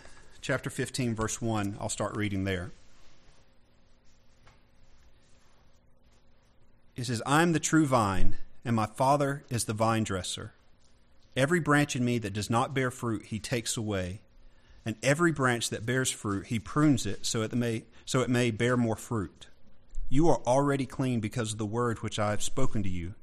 chapter 0.42 0.72
15, 0.72 1.14
verse 1.14 1.40
1, 1.40 1.78
I'll 1.80 1.90
start 1.90 2.18
reading 2.18 2.44
there. 2.44 2.72
It 6.96 7.04
says, 7.04 7.22
I 7.24 7.44
am 7.44 7.54
the 7.54 7.60
true 7.60 7.86
vine, 7.86 8.38
and 8.66 8.76
my 8.76 8.88
Father 8.88 9.44
is 9.52 9.66
the 9.66 9.74
vine 9.74 10.04
dresser. 10.04 10.54
Every 11.36 11.60
branch 11.60 11.96
in 11.96 12.04
me 12.04 12.18
that 12.18 12.34
does 12.34 12.50
not 12.50 12.74
bear 12.74 12.90
fruit, 12.90 13.26
he 13.26 13.38
takes 13.38 13.78
away. 13.78 14.22
And 14.84 14.96
every 15.04 15.32
branch 15.32 15.70
that 15.70 15.86
bears 15.86 16.10
fruit, 16.10 16.48
he 16.48 16.58
prunes 16.58 17.06
it 17.06 17.28
so 17.28 17.44
it 17.44 17.54
may, 17.54 17.84
so 18.06 18.22
it 18.22 18.30
may 18.32 18.50
bear 18.50 18.76
more 18.76 18.96
fruit. 18.96 19.46
You 20.10 20.30
are 20.30 20.42
already 20.48 20.88
clean 20.88 21.20
because 21.20 21.52
of 21.52 21.60
the 21.60 21.68
word 21.68 22.02
which 22.02 22.18
I 22.18 22.32
have 22.32 22.42
spoken 22.42 22.82
to 22.82 22.90
you. 22.90 23.14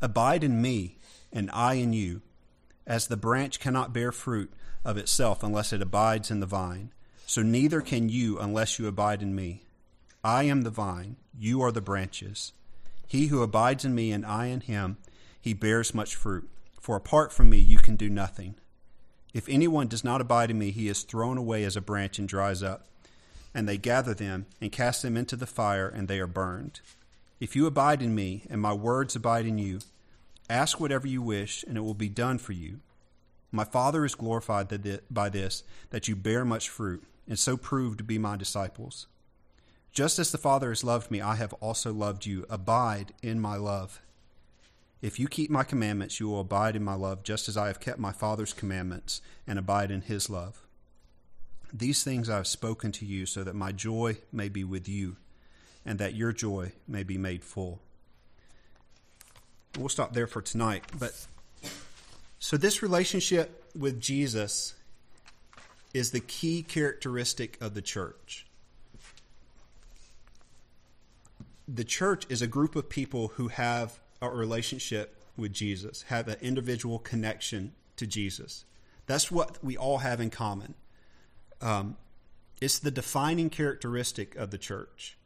Abide 0.00 0.42
in 0.42 0.62
me, 0.62 0.96
and 1.30 1.50
I 1.52 1.74
in 1.74 1.92
you. 1.92 2.22
As 2.86 3.06
the 3.06 3.16
branch 3.16 3.60
cannot 3.60 3.92
bear 3.92 4.12
fruit 4.12 4.52
of 4.84 4.96
itself 4.96 5.42
unless 5.42 5.72
it 5.72 5.82
abides 5.82 6.30
in 6.30 6.40
the 6.40 6.46
vine, 6.46 6.92
so 7.26 7.42
neither 7.42 7.80
can 7.80 8.08
you 8.08 8.38
unless 8.38 8.78
you 8.78 8.86
abide 8.86 9.22
in 9.22 9.34
me. 9.34 9.62
I 10.24 10.44
am 10.44 10.62
the 10.62 10.70
vine, 10.70 11.16
you 11.38 11.62
are 11.62 11.72
the 11.72 11.80
branches. 11.80 12.52
He 13.06 13.26
who 13.26 13.42
abides 13.42 13.84
in 13.84 13.94
me 13.94 14.12
and 14.12 14.24
I 14.24 14.46
in 14.46 14.60
him, 14.60 14.98
he 15.40 15.54
bears 15.54 15.94
much 15.94 16.14
fruit. 16.14 16.48
For 16.80 16.96
apart 16.96 17.32
from 17.32 17.50
me, 17.50 17.58
you 17.58 17.78
can 17.78 17.96
do 17.96 18.08
nothing. 18.08 18.54
If 19.32 19.48
anyone 19.48 19.86
does 19.86 20.02
not 20.02 20.20
abide 20.20 20.50
in 20.50 20.58
me, 20.58 20.70
he 20.70 20.88
is 20.88 21.02
thrown 21.02 21.38
away 21.38 21.64
as 21.64 21.76
a 21.76 21.80
branch 21.80 22.18
and 22.18 22.28
dries 22.28 22.62
up. 22.62 22.86
And 23.54 23.68
they 23.68 23.78
gather 23.78 24.14
them 24.14 24.46
and 24.60 24.72
cast 24.72 25.02
them 25.02 25.16
into 25.16 25.36
the 25.36 25.46
fire, 25.46 25.88
and 25.88 26.08
they 26.08 26.20
are 26.20 26.26
burned. 26.26 26.80
If 27.38 27.56
you 27.56 27.66
abide 27.66 28.02
in 28.02 28.14
me, 28.14 28.44
and 28.50 28.60
my 28.60 28.72
words 28.72 29.16
abide 29.16 29.46
in 29.46 29.58
you, 29.58 29.80
ask 30.50 30.80
whatever 30.80 31.06
you 31.06 31.22
wish, 31.22 31.64
and 31.64 31.76
it 31.76 31.82
will 31.82 31.94
be 31.94 32.08
done 32.08 32.38
for 32.38 32.52
you. 32.52 32.80
My 33.52 33.64
Father 33.64 34.04
is 34.04 34.14
glorified 34.14 34.68
by 35.10 35.28
this, 35.28 35.64
that 35.90 36.08
you 36.08 36.16
bear 36.16 36.44
much 36.44 36.68
fruit, 36.68 37.02
and 37.28 37.38
so 37.38 37.56
prove 37.56 37.96
to 37.96 38.04
be 38.04 38.18
my 38.18 38.36
disciples. 38.36 39.06
Just 39.92 40.18
as 40.18 40.30
the 40.30 40.38
Father 40.38 40.68
has 40.68 40.84
loved 40.84 41.10
me, 41.10 41.20
I 41.20 41.34
have 41.34 41.52
also 41.54 41.92
loved 41.92 42.26
you. 42.26 42.46
Abide 42.48 43.12
in 43.22 43.40
my 43.40 43.56
love. 43.56 44.00
If 45.02 45.18
you 45.18 45.26
keep 45.26 45.50
my 45.50 45.64
commandments, 45.64 46.20
you 46.20 46.28
will 46.28 46.40
abide 46.40 46.76
in 46.76 46.84
my 46.84 46.94
love, 46.94 47.22
just 47.24 47.48
as 47.48 47.56
I 47.56 47.66
have 47.66 47.80
kept 47.80 47.98
my 47.98 48.12
Father's 48.12 48.52
commandments 48.52 49.20
and 49.46 49.58
abide 49.58 49.90
in 49.90 50.02
his 50.02 50.30
love. 50.30 50.66
These 51.72 52.04
things 52.04 52.28
I 52.28 52.36
have 52.36 52.46
spoken 52.46 52.92
to 52.92 53.06
you, 53.06 53.26
so 53.26 53.42
that 53.42 53.54
my 53.54 53.72
joy 53.72 54.18
may 54.30 54.48
be 54.48 54.62
with 54.62 54.88
you, 54.88 55.16
and 55.84 55.98
that 55.98 56.14
your 56.14 56.32
joy 56.32 56.72
may 56.86 57.02
be 57.02 57.16
made 57.16 57.42
full. 57.42 57.80
We'll 59.78 59.88
stop 59.88 60.12
there 60.12 60.26
for 60.26 60.42
tonight. 60.42 60.84
But 60.98 61.12
so, 62.38 62.56
this 62.56 62.82
relationship 62.82 63.64
with 63.78 64.00
Jesus 64.00 64.74
is 65.92 66.10
the 66.10 66.20
key 66.20 66.62
characteristic 66.62 67.58
of 67.60 67.74
the 67.74 67.82
church. 67.82 68.46
The 71.68 71.84
church 71.84 72.26
is 72.28 72.42
a 72.42 72.46
group 72.46 72.74
of 72.74 72.88
people 72.88 73.28
who 73.28 73.48
have 73.48 74.00
a 74.20 74.28
relationship 74.28 75.16
with 75.36 75.52
Jesus, 75.52 76.02
have 76.02 76.28
an 76.28 76.36
individual 76.40 76.98
connection 76.98 77.72
to 77.96 78.06
Jesus. 78.06 78.64
That's 79.06 79.30
what 79.30 79.62
we 79.62 79.76
all 79.76 79.98
have 79.98 80.20
in 80.20 80.30
common. 80.30 80.74
Um, 81.60 81.96
it's 82.60 82.78
the 82.78 82.90
defining 82.90 83.50
characteristic 83.50 84.36
of 84.36 84.50
the 84.50 84.58
church 84.58 85.16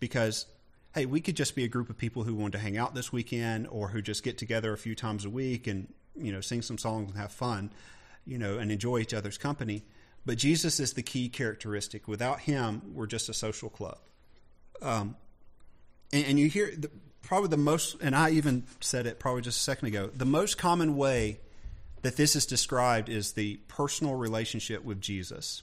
because 0.00 0.46
hey 0.94 1.06
we 1.06 1.20
could 1.20 1.36
just 1.36 1.54
be 1.54 1.64
a 1.64 1.68
group 1.68 1.90
of 1.90 1.98
people 1.98 2.24
who 2.24 2.34
want 2.34 2.52
to 2.52 2.58
hang 2.58 2.76
out 2.76 2.94
this 2.94 3.12
weekend 3.12 3.66
or 3.68 3.88
who 3.88 4.00
just 4.00 4.22
get 4.22 4.38
together 4.38 4.72
a 4.72 4.78
few 4.78 4.94
times 4.94 5.24
a 5.24 5.30
week 5.30 5.66
and 5.66 5.92
you 6.16 6.32
know 6.32 6.40
sing 6.40 6.62
some 6.62 6.78
songs 6.78 7.10
and 7.10 7.18
have 7.18 7.32
fun 7.32 7.70
you 8.26 8.38
know 8.38 8.58
and 8.58 8.70
enjoy 8.70 8.98
each 8.98 9.14
other's 9.14 9.38
company 9.38 9.82
but 10.24 10.38
jesus 10.38 10.80
is 10.80 10.94
the 10.94 11.02
key 11.02 11.28
characteristic 11.28 12.08
without 12.08 12.40
him 12.40 12.82
we're 12.94 13.06
just 13.06 13.28
a 13.28 13.34
social 13.34 13.68
club 13.68 13.98
um, 14.82 15.16
and, 16.12 16.26
and, 16.26 16.38
you 16.38 16.48
hear 16.48 16.70
the, 16.76 16.90
probably 17.22 17.48
the 17.48 17.56
most, 17.56 17.96
and 18.00 18.14
I 18.14 18.30
even 18.30 18.64
said 18.80 19.06
it 19.06 19.18
probably 19.18 19.42
just 19.42 19.58
a 19.58 19.62
second 19.62 19.88
ago, 19.88 20.10
the 20.14 20.24
most 20.24 20.58
common 20.58 20.96
way 20.96 21.40
that 22.02 22.16
this 22.16 22.36
is 22.36 22.46
described 22.46 23.08
is 23.08 23.32
the 23.32 23.56
personal 23.68 24.14
relationship 24.14 24.84
with 24.84 25.00
Jesus. 25.00 25.62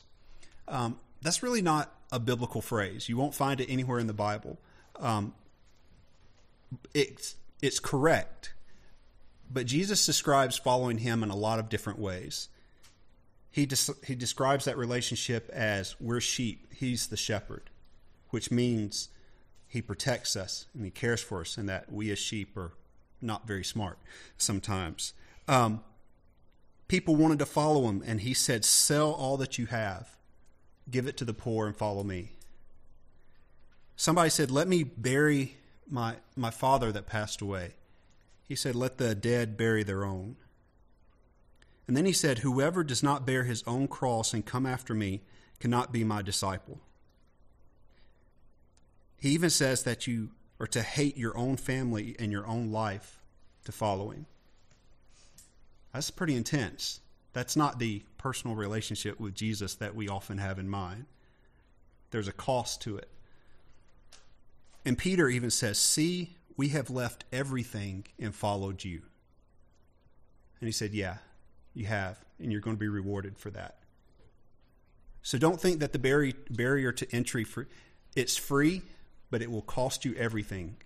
Um, 0.68 0.98
that's 1.22 1.44
really 1.44 1.62
not 1.62 1.94
a 2.12 2.20
biblical 2.20 2.62
phrase. 2.62 3.08
You 3.08 3.18
won't 3.18 3.36
find 3.36 3.62
it 3.62 3.70
anywhere 3.70 4.00
in 4.00 4.08
the 4.08 4.14
Bible. 4.14 4.58
Um, 4.98 5.34
it's 6.94 7.36
it's 7.62 7.80
correct, 7.80 8.54
but 9.52 9.66
Jesus 9.66 10.06
describes 10.06 10.58
following 10.58 11.00
Him 11.00 11.24
in 11.24 11.30
a 11.30 11.36
lot 11.36 11.60
of 11.60 11.70
different 11.70 12.00
ways. 12.00 12.50
He 13.50 13.66
des- 13.66 13.94
he 14.06 14.16
describes 14.16 14.66
that 14.66 14.78
relationship 14.78 15.50
as 15.52 15.96
we're 16.00 16.22
sheep. 16.22 16.74
He's 16.74 17.08
the 17.08 17.18
shepherd, 17.18 17.70
which 18.30 18.50
means 18.52 19.10
he 19.68 19.82
protects 19.82 20.36
us 20.36 20.66
and 20.74 20.84
he 20.86 20.92
cares 20.92 21.22
for 21.22 21.42
us, 21.42 21.58
and 21.58 21.68
that 21.70 21.92
we 21.92 22.12
as 22.12 22.20
sheep 22.20 22.56
are 22.58 22.72
not 23.22 23.48
very 23.48 23.64
smart 23.64 23.98
sometimes. 24.38 25.14
Um, 25.48 25.84
people 26.88 27.16
wanted 27.16 27.40
to 27.40 27.46
follow 27.46 27.88
him, 27.88 28.04
and 28.06 28.22
he 28.22 28.34
said, 28.34 28.66
Sell 28.66 29.12
all 29.12 29.38
that 29.38 29.58
you 29.58 29.68
have, 29.68 30.18
give 30.90 31.08
it 31.08 31.18
to 31.18 31.26
the 31.26 31.34
poor, 31.34 31.68
and 31.68 31.76
follow 31.76 32.04
me. 32.04 32.34
Somebody 33.96 34.30
said, 34.30 34.52
Let 34.52 34.68
me 34.68 34.84
bury 34.84 35.58
my, 35.90 36.16
my 36.36 36.52
father 36.52 36.92
that 36.92 37.06
passed 37.06 37.42
away. 37.42 37.76
He 38.48 38.56
said, 38.56 38.76
Let 38.76 38.98
the 38.98 39.16
dead 39.16 39.58
bury 39.58 39.84
their 39.84 40.04
own. 40.04 40.38
And 41.88 41.98
then 41.98 42.06
he 42.06 42.14
said, 42.14 42.40
Whoever 42.40 42.84
does 42.84 43.04
not 43.04 43.26
bear 43.26 43.44
his 43.44 43.64
own 43.68 43.88
cross 43.88 44.34
and 44.34 44.46
come 44.46 44.66
after 44.66 44.94
me 44.94 45.22
cannot 45.60 45.92
be 45.92 46.04
my 46.04 46.22
disciple. 46.22 46.80
He 49.18 49.30
even 49.30 49.50
says 49.50 49.84
that 49.84 50.08
you 50.08 50.32
are 50.60 50.68
to 50.68 50.82
hate 50.82 51.18
your 51.18 51.38
own 51.38 51.58
family 51.58 52.16
and 52.18 52.32
your 52.32 52.48
own 52.48 52.72
life 52.72 53.20
to 53.66 53.72
follow 53.72 54.10
him. 54.10 54.26
That's 55.94 56.12
pretty 56.12 56.36
intense. 56.36 57.02
That's 57.34 57.56
not 57.56 57.80
the 57.80 58.04
personal 58.18 58.56
relationship 58.56 59.20
with 59.20 59.36
Jesus 59.36 59.76
that 59.76 59.96
we 59.96 60.08
often 60.08 60.38
have 60.38 60.60
in 60.60 60.70
mind. 60.70 61.06
There's 62.12 62.28
a 62.28 62.34
cost 62.34 62.82
to 62.82 62.98
it. 62.98 63.10
And 64.86 64.98
Peter 64.98 65.30
even 65.30 65.52
says, 65.52 65.78
See, 65.78 66.38
we 66.58 66.70
have 66.70 66.90
left 66.90 67.24
everything 67.32 68.06
and 68.20 68.34
followed 68.34 68.84
you. 68.84 69.02
And 70.60 70.68
he 70.68 70.72
said, 70.72 70.94
Yeah, 70.94 71.18
you 71.74 71.86
have, 71.86 72.20
and 72.40 72.52
you're 72.52 72.62
going 72.62 72.76
to 72.76 72.80
be 72.80 72.88
rewarded 72.88 73.38
for 73.38 73.50
that. 73.52 73.78
So 75.24 75.38
don't 75.38 75.62
think 75.62 75.80
that 75.80 75.94
the 75.94 76.34
barrier 76.50 76.92
to 76.92 77.16
entry 77.16 77.44
for 77.44 77.68
it's 78.16 78.36
free, 78.36 78.82
but 79.30 79.42
it 79.42 79.50
will 79.50 79.62
cost 79.62 80.04
you 80.04 80.14
everything 80.16 80.78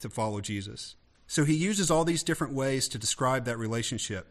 to 0.00 0.10
follow 0.10 0.40
Jesus. 0.40 0.96
So 1.26 1.44
he 1.44 1.54
uses 1.54 1.90
all 1.90 2.04
these 2.04 2.22
different 2.22 2.52
ways 2.52 2.88
to 2.88 2.98
describe 2.98 3.46
that 3.46 3.58
relationship. 3.58 4.26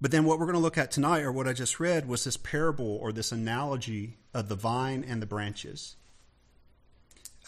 But 0.00 0.12
then 0.12 0.24
what 0.24 0.38
we're 0.38 0.46
going 0.46 0.54
to 0.54 0.62
look 0.62 0.78
at 0.78 0.90
tonight, 0.90 1.22
or 1.22 1.32
what 1.32 1.48
I 1.48 1.52
just 1.52 1.80
read, 1.80 2.08
was 2.08 2.24
this 2.24 2.36
parable 2.36 2.98
or 3.02 3.12
this 3.12 3.32
analogy 3.32 4.16
of 4.32 4.48
the 4.48 4.54
vine 4.54 5.04
and 5.06 5.20
the 5.20 5.26
branches. 5.26 5.96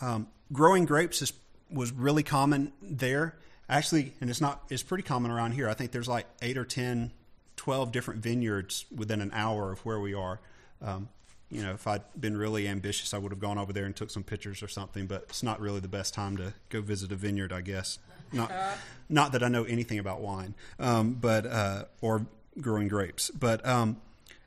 Um, 0.00 0.28
growing 0.52 0.84
grapes 0.84 1.22
is, 1.22 1.32
was 1.70 1.92
really 1.92 2.22
common 2.22 2.72
there. 2.82 3.36
Actually, 3.68 4.12
and 4.20 4.28
it's 4.28 4.40
not 4.40 4.64
it's 4.68 4.82
pretty 4.82 5.04
common 5.04 5.30
around 5.30 5.52
here. 5.52 5.68
I 5.68 5.74
think 5.74 5.92
there's 5.92 6.08
like 6.08 6.26
eight 6.42 6.58
or 6.58 6.64
10, 6.64 7.12
12 7.56 7.92
different 7.92 8.20
vineyards 8.20 8.84
within 8.94 9.20
an 9.20 9.30
hour 9.32 9.70
of 9.70 9.78
where 9.80 10.00
we 10.00 10.12
are. 10.12 10.40
Um, 10.82 11.08
you 11.50 11.62
know, 11.62 11.72
if 11.72 11.86
I'd 11.86 12.02
been 12.18 12.36
really 12.36 12.66
ambitious, 12.66 13.14
I 13.14 13.18
would 13.18 13.32
have 13.32 13.40
gone 13.40 13.58
over 13.58 13.72
there 13.72 13.84
and 13.84 13.94
took 13.94 14.10
some 14.10 14.22
pictures 14.22 14.62
or 14.62 14.68
something. 14.68 15.06
But 15.06 15.26
it's 15.28 15.42
not 15.42 15.60
really 15.60 15.80
the 15.80 15.88
best 15.88 16.14
time 16.14 16.36
to 16.38 16.52
go 16.68 16.80
visit 16.80 17.12
a 17.12 17.16
vineyard, 17.16 17.52
I 17.52 17.60
guess. 17.60 17.98
Not, 18.32 18.52
not 19.08 19.32
that 19.32 19.42
I 19.42 19.48
know 19.48 19.64
anything 19.64 19.98
about 19.98 20.20
wine, 20.20 20.54
um, 20.78 21.14
but 21.14 21.46
uh, 21.46 21.84
or 22.00 22.26
growing 22.60 22.88
grapes. 22.88 23.30
But 23.30 23.64
um, 23.66 24.00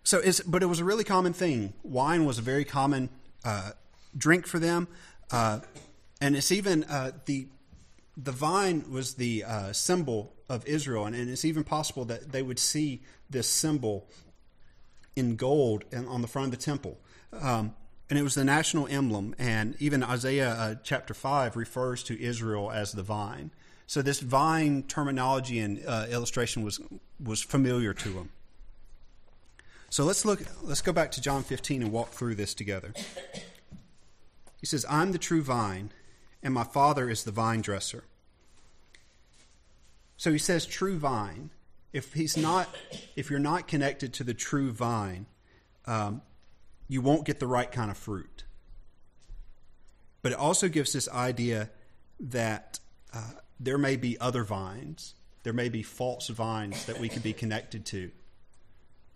so 0.03 0.19
it's 0.19 0.41
but 0.41 0.63
it 0.63 0.67
was 0.67 0.79
a 0.79 0.85
really 0.85 1.03
common 1.03 1.33
thing. 1.33 1.73
Wine 1.83 2.25
was 2.25 2.37
a 2.39 2.41
very 2.41 2.65
common 2.65 3.09
uh, 3.45 3.71
drink 4.17 4.47
for 4.47 4.59
them, 4.59 4.87
uh, 5.31 5.59
and 6.21 6.35
it's 6.35 6.51
even 6.51 6.83
uh, 6.85 7.11
the 7.25 7.47
the 8.15 8.31
vine 8.31 8.85
was 8.91 9.15
the 9.15 9.43
uh, 9.43 9.73
symbol 9.73 10.33
of 10.47 10.65
Israel, 10.67 11.05
and, 11.05 11.15
and 11.15 11.29
it's 11.29 11.45
even 11.45 11.63
possible 11.63 12.05
that 12.05 12.31
they 12.31 12.43
would 12.43 12.59
see 12.59 13.01
this 13.29 13.47
symbol 13.47 14.07
in 15.15 15.35
gold 15.35 15.83
and 15.91 16.07
on 16.07 16.21
the 16.21 16.27
front 16.27 16.53
of 16.53 16.59
the 16.59 16.63
temple. 16.63 16.99
Um, 17.31 17.75
and 18.09 18.19
it 18.19 18.23
was 18.23 18.35
the 18.35 18.43
national 18.43 18.87
emblem. 18.87 19.33
And 19.39 19.75
even 19.79 20.03
Isaiah 20.03 20.49
uh, 20.49 20.75
chapter 20.83 21.13
5 21.13 21.55
refers 21.55 22.03
to 22.03 22.21
Israel 22.21 22.71
as 22.71 22.91
the 22.91 23.03
vine. 23.03 23.51
So 23.87 24.01
this 24.01 24.19
vine 24.19 24.83
terminology 24.83 25.59
and 25.59 25.81
uh, 25.85 26.05
illustration 26.09 26.63
was, 26.63 26.79
was 27.23 27.41
familiar 27.41 27.93
to 27.93 28.09
them. 28.09 28.29
So 29.89 30.03
let's 30.03 30.25
look, 30.25 30.43
let's 30.63 30.81
go 30.81 30.91
back 30.91 31.11
to 31.11 31.21
John 31.21 31.43
15 31.43 31.83
and 31.83 31.91
walk 31.91 32.09
through 32.09 32.35
this 32.35 32.53
together. 32.53 32.93
He 34.63 34.67
says, 34.67 34.85
I'm 34.89 35.11
the 35.11 35.17
true 35.17 35.41
vine, 35.41 35.91
and 36.41 36.53
my 36.53 36.63
Father 36.63 37.09
is 37.09 37.25
the 37.25 37.33
vine 37.33 37.59
dresser. 37.59 38.05
So 40.15 40.31
he 40.31 40.37
says, 40.37 40.65
true 40.65 40.97
vine 40.97 41.49
if 41.93 42.13
he's 42.13 42.35
not, 42.35 42.67
if 43.15 43.29
you're 43.29 43.39
not 43.39 43.67
connected 43.67 44.13
to 44.13 44.23
the 44.23 44.33
true 44.33 44.71
vine, 44.71 45.27
um, 45.85 46.23
you 46.87 47.01
won't 47.01 47.23
get 47.23 47.39
the 47.39 47.47
right 47.47 47.71
kind 47.71 47.91
of 47.91 47.97
fruit. 47.97 48.43
But 50.23 50.31
it 50.31 50.37
also 50.37 50.67
gives 50.67 50.93
this 50.93 51.07
idea 51.07 51.69
that 52.19 52.79
uh, 53.13 53.31
there 53.59 53.77
may 53.77 53.95
be 53.95 54.19
other 54.19 54.43
vines, 54.43 55.13
there 55.43 55.53
may 55.53 55.69
be 55.69 55.83
false 55.83 56.29
vines 56.29 56.85
that 56.85 56.99
we 56.99 57.09
could 57.09 57.23
be 57.23 57.33
connected 57.33 57.85
to. 57.87 58.09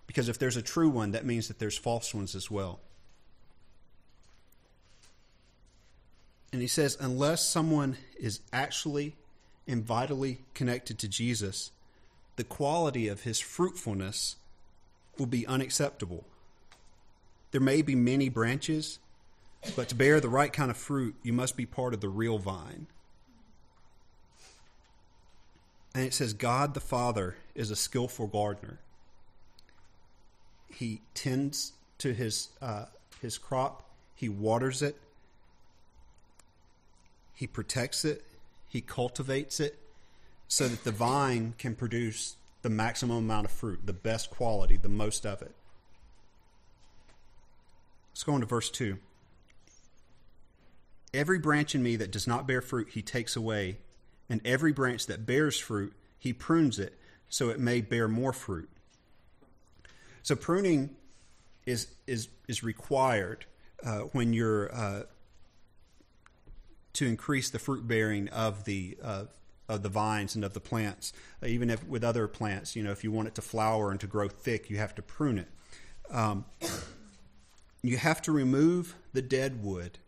Because 0.06 0.30
if 0.30 0.38
there's 0.38 0.58
a 0.58 0.62
true 0.62 0.90
one, 0.90 1.12
that 1.12 1.26
means 1.26 1.48
that 1.48 1.58
there's 1.58 1.78
false 1.78 2.14
ones 2.14 2.36
as 2.36 2.52
well. 2.52 2.80
He 6.62 6.68
says, 6.68 6.98
unless 7.00 7.46
someone 7.46 7.98
is 8.20 8.40
actually 8.54 9.16
and 9.68 9.84
vitally 9.84 10.40
connected 10.54 10.98
to 11.00 11.08
Jesus, 11.08 11.72
the 12.38 12.44
quality 12.44 13.08
of 13.08 13.24
his 13.24 13.40
fruitfulness 13.40 14.38
will 15.18 15.26
be 15.26 15.46
unacceptable. 15.46 16.24
There 17.52 17.62
may 17.62 17.82
be 17.82 17.96
many 17.96 18.30
branches, 18.30 19.00
but 19.76 19.90
to 19.90 19.96
bear 19.96 20.20
the 20.20 20.30
right 20.30 20.54
kind 20.54 20.72
of 20.72 20.78
fruit, 20.78 21.16
you 21.24 21.34
must 21.34 21.58
be 21.58 21.66
part 21.66 21.94
of 21.94 22.02
the 22.02 22.10
real 22.10 22.38
vine. 22.38 22.88
And 25.94 26.06
it 26.06 26.14
says, 26.14 26.34
God 26.34 26.76
the 26.76 26.80
Father 26.80 27.38
is 27.56 27.72
a 27.72 27.76
skillful 27.76 28.28
gardener. 28.28 28.80
He 30.70 31.02
tends 31.16 31.74
to 31.98 32.14
his, 32.14 32.50
uh, 32.62 32.86
his 33.22 33.38
crop, 33.38 33.90
he 34.14 34.30
waters 34.30 34.84
it, 34.84 34.96
he 37.38 37.46
protects 37.46 38.04
it, 38.04 38.24
he 38.68 38.82
cultivates 38.82 39.60
it 39.60 39.78
so 40.48 40.68
that 40.68 40.84
the 40.84 40.92
vine 40.92 41.54
can 41.60 41.76
produce 41.76 42.36
the 42.64 42.70
maximum 42.70 43.18
amount 43.18 43.46
of 43.46 43.52
fruit, 43.52 43.80
the 43.86 43.94
best 43.94 44.32
quality, 44.32 44.76
the 44.76 44.90
most 44.90 45.24
of 45.24 45.44
it. 45.44 45.54
Let's 48.10 48.24
go 48.24 48.34
on 48.34 48.40
to 48.40 48.48
verse 48.48 48.72
2. 48.72 48.98
Every 51.14 51.38
branch 51.38 51.76
in 51.76 51.84
me 51.84 51.96
that 51.98 52.10
does 52.10 52.26
not 52.26 52.48
bear 52.48 52.60
fruit, 52.60 52.90
he 52.94 53.04
takes 53.04 53.36
away, 53.36 53.78
and 54.28 54.42
every 54.44 54.72
branch 54.72 55.06
that 55.06 55.28
bears 55.28 55.60
fruit, 55.60 55.94
he 56.18 56.34
prunes 56.34 56.80
it 56.80 56.98
so 57.30 57.50
it 57.50 57.60
may 57.60 57.82
bear 57.82 58.08
more 58.08 58.34
fruit. 58.34 58.68
So 60.24 60.36
pruning 60.36 60.96
is 61.68 61.90
is 62.08 62.30
is 62.48 62.64
required 62.64 63.46
uh, 63.86 64.00
when 64.14 64.34
you're 64.34 64.74
uh, 64.74 65.04
to 66.98 67.06
increase 67.06 67.52
the 67.52 67.60
fruit 67.60 67.88
bearing 67.88 68.28
of 68.30 68.64
the 68.64 68.98
uh, 69.04 69.26
of 69.70 69.84
the 69.84 69.90
vines 69.90 70.36
and 70.36 70.44
of 70.44 70.54
the 70.54 70.60
plants. 70.60 71.14
Uh, 71.44 71.46
even 71.46 71.70
if 71.70 71.86
with 71.88 72.04
other 72.04 72.28
plants, 72.28 72.76
you 72.76 72.84
know, 72.84 72.92
if 72.92 73.04
you 73.04 73.12
want 73.12 73.28
it 73.28 73.36
to 73.36 73.42
flower 73.42 73.92
and 73.92 74.00
to 74.00 74.08
grow 74.08 74.28
thick, 74.28 74.70
you 74.70 74.78
have 74.78 74.96
to 74.96 75.02
prune 75.04 75.38
it. 75.38 75.48
Um, 76.10 76.46
you 77.84 77.98
have 77.98 78.22
to 78.24 78.32
remove 78.32 78.96
the 79.14 79.22
dead 79.22 79.64
wood, 79.64 80.00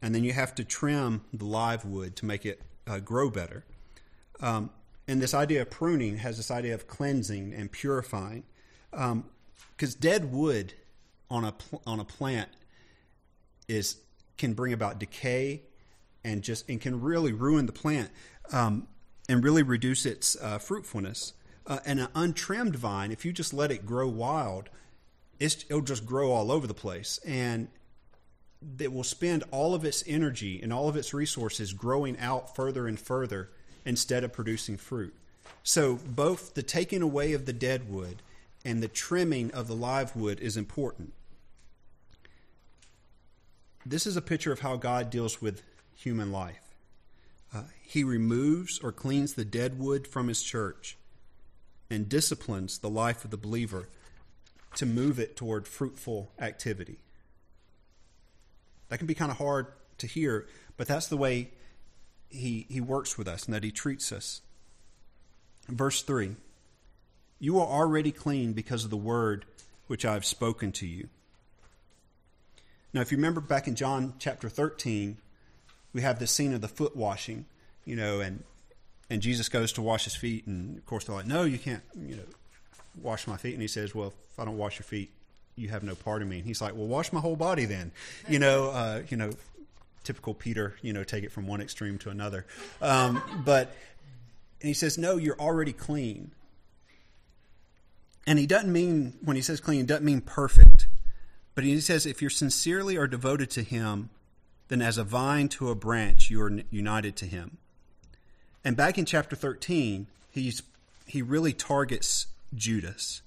and 0.00 0.14
then 0.14 0.22
you 0.22 0.32
have 0.32 0.54
to 0.54 0.64
trim 0.64 1.22
the 1.32 1.46
live 1.46 1.84
wood 1.84 2.14
to 2.16 2.26
make 2.26 2.46
it 2.46 2.62
uh, 2.86 3.00
grow 3.00 3.28
better. 3.28 3.64
Um, 4.40 4.70
and 5.08 5.20
this 5.20 5.34
idea 5.34 5.62
of 5.62 5.70
pruning 5.70 6.18
has 6.18 6.36
this 6.36 6.50
idea 6.50 6.74
of 6.74 6.86
cleansing 6.86 7.52
and 7.52 7.72
purifying, 7.72 8.44
because 8.90 9.94
um, 9.94 10.00
dead 10.00 10.32
wood 10.32 10.74
on 11.28 11.44
a 11.44 11.52
pl- 11.52 11.82
on 11.86 11.98
a 11.98 12.04
plant 12.04 12.50
is 13.66 13.96
can 14.36 14.54
bring 14.54 14.72
about 14.72 15.00
decay 15.00 15.62
and 16.24 16.42
just 16.42 16.68
and 16.68 16.80
can 16.80 17.00
really 17.00 17.32
ruin 17.32 17.66
the 17.66 17.72
plant 17.72 18.10
um, 18.52 18.88
and 19.28 19.44
really 19.44 19.62
reduce 19.62 20.06
its 20.06 20.36
uh, 20.42 20.58
fruitfulness. 20.58 21.34
Uh, 21.66 21.78
and 21.86 22.00
an 22.00 22.08
untrimmed 22.14 22.76
vine, 22.76 23.10
if 23.10 23.24
you 23.24 23.32
just 23.32 23.54
let 23.54 23.70
it 23.70 23.86
grow 23.86 24.08
wild, 24.08 24.68
it'll 25.38 25.80
just 25.80 26.04
grow 26.04 26.30
all 26.30 26.50
over 26.50 26.66
the 26.66 26.74
place, 26.74 27.18
and 27.26 27.68
it 28.78 28.92
will 28.92 29.04
spend 29.04 29.44
all 29.50 29.74
of 29.74 29.84
its 29.84 30.04
energy 30.06 30.60
and 30.62 30.72
all 30.72 30.88
of 30.88 30.96
its 30.96 31.14
resources 31.14 31.72
growing 31.72 32.18
out 32.18 32.54
further 32.54 32.86
and 32.86 32.98
further 32.98 33.50
instead 33.84 34.24
of 34.24 34.32
producing 34.32 34.76
fruit. 34.76 35.14
So 35.62 35.96
both 36.06 36.54
the 36.54 36.62
taking 36.62 37.02
away 37.02 37.32
of 37.32 37.46
the 37.46 37.52
dead 37.52 37.90
wood 37.90 38.22
and 38.64 38.82
the 38.82 38.88
trimming 38.88 39.50
of 39.52 39.68
the 39.68 39.74
live 39.74 40.16
wood 40.16 40.40
is 40.40 40.56
important. 40.56 41.12
This 43.86 44.06
is 44.06 44.16
a 44.16 44.22
picture 44.22 44.52
of 44.52 44.60
how 44.60 44.76
God 44.76 45.10
deals 45.10 45.42
with 45.42 45.62
human 45.94 46.32
life. 46.32 46.76
Uh, 47.54 47.62
he 47.82 48.02
removes 48.02 48.78
or 48.80 48.92
cleans 48.92 49.34
the 49.34 49.44
dead 49.44 49.78
wood 49.78 50.06
from 50.06 50.28
his 50.28 50.42
church 50.42 50.96
and 51.90 52.08
disciplines 52.08 52.78
the 52.78 52.90
life 52.90 53.24
of 53.24 53.30
the 53.30 53.36
believer 53.36 53.88
to 54.74 54.86
move 54.86 55.18
it 55.18 55.36
toward 55.36 55.68
fruitful 55.68 56.32
activity. 56.38 56.98
That 58.88 58.98
can 58.98 59.06
be 59.06 59.14
kind 59.14 59.30
of 59.30 59.38
hard 59.38 59.68
to 59.98 60.06
hear, 60.06 60.46
but 60.76 60.88
that's 60.88 61.06
the 61.06 61.16
way 61.16 61.50
he, 62.28 62.66
he 62.68 62.80
works 62.80 63.16
with 63.16 63.28
us 63.28 63.44
and 63.44 63.54
that 63.54 63.62
he 63.62 63.70
treats 63.70 64.10
us. 64.12 64.42
Verse 65.68 66.02
3 66.02 66.36
You 67.38 67.58
are 67.60 67.66
already 67.66 68.10
clean 68.10 68.52
because 68.52 68.84
of 68.84 68.90
the 68.90 68.96
word 68.96 69.44
which 69.86 70.04
I 70.04 70.14
have 70.14 70.24
spoken 70.24 70.72
to 70.72 70.86
you. 70.86 71.08
Now, 72.92 73.00
if 73.00 73.10
you 73.10 73.18
remember 73.18 73.40
back 73.40 73.66
in 73.66 73.74
John 73.74 74.14
chapter 74.18 74.48
13, 74.48 75.18
we 75.94 76.02
have 76.02 76.18
this 76.18 76.32
scene 76.32 76.52
of 76.52 76.60
the 76.60 76.68
foot 76.68 76.94
washing, 76.94 77.46
you 77.86 77.96
know, 77.96 78.20
and 78.20 78.42
and 79.08 79.22
Jesus 79.22 79.48
goes 79.48 79.72
to 79.74 79.82
wash 79.82 80.04
his 80.04 80.16
feet, 80.16 80.46
and 80.46 80.76
of 80.76 80.84
course 80.86 81.04
they're 81.04 81.14
like, 81.14 81.26
"No, 81.26 81.44
you 81.44 81.58
can't, 81.58 81.82
you 81.94 82.16
know, 82.16 82.24
wash 83.00 83.26
my 83.26 83.36
feet." 83.36 83.52
And 83.52 83.62
he 83.62 83.68
says, 83.68 83.94
"Well, 83.94 84.08
if 84.32 84.40
I 84.40 84.44
don't 84.44 84.58
wash 84.58 84.78
your 84.78 84.84
feet, 84.84 85.10
you 85.56 85.68
have 85.68 85.82
no 85.82 85.94
part 85.94 86.20
of 86.20 86.28
me." 86.28 86.38
And 86.38 86.46
he's 86.46 86.60
like, 86.60 86.74
"Well, 86.74 86.86
wash 86.86 87.12
my 87.12 87.20
whole 87.20 87.36
body 87.36 87.64
then," 87.64 87.92
you 88.28 88.38
know, 88.38 88.70
uh, 88.70 89.02
you 89.08 89.16
know, 89.16 89.30
typical 90.02 90.34
Peter, 90.34 90.74
you 90.82 90.92
know, 90.92 91.04
take 91.04 91.22
it 91.24 91.32
from 91.32 91.46
one 91.46 91.60
extreme 91.60 91.98
to 91.98 92.10
another. 92.10 92.44
Um, 92.82 93.22
but 93.44 93.74
and 94.60 94.68
he 94.68 94.74
says, 94.74 94.98
"No, 94.98 95.16
you're 95.16 95.38
already 95.38 95.72
clean." 95.72 96.32
And 98.26 98.38
he 98.38 98.46
doesn't 98.46 98.72
mean 98.72 99.18
when 99.22 99.36
he 99.36 99.42
says 99.42 99.60
clean, 99.60 99.84
doesn't 99.84 100.04
mean 100.04 100.22
perfect, 100.22 100.88
but 101.54 101.62
he 101.62 101.78
says 101.80 102.06
if 102.06 102.22
you're 102.22 102.30
sincerely 102.30 102.96
or 102.96 103.06
devoted 103.06 103.50
to 103.50 103.62
Him, 103.62 104.08
then 104.68 104.80
as 104.80 104.98
a 104.98 105.04
vine 105.04 105.48
to 105.50 105.70
a 105.70 105.74
branch, 105.74 106.30
you 106.30 106.40
are 106.42 106.60
united 106.70 107.16
to 107.16 107.26
him. 107.26 107.58
And 108.64 108.76
back 108.76 108.96
in 108.96 109.04
chapter 109.04 109.36
13, 109.36 110.06
he's, 110.30 110.62
he 111.06 111.20
really 111.20 111.52
targets 111.52 112.26
Judas. 112.54 113.22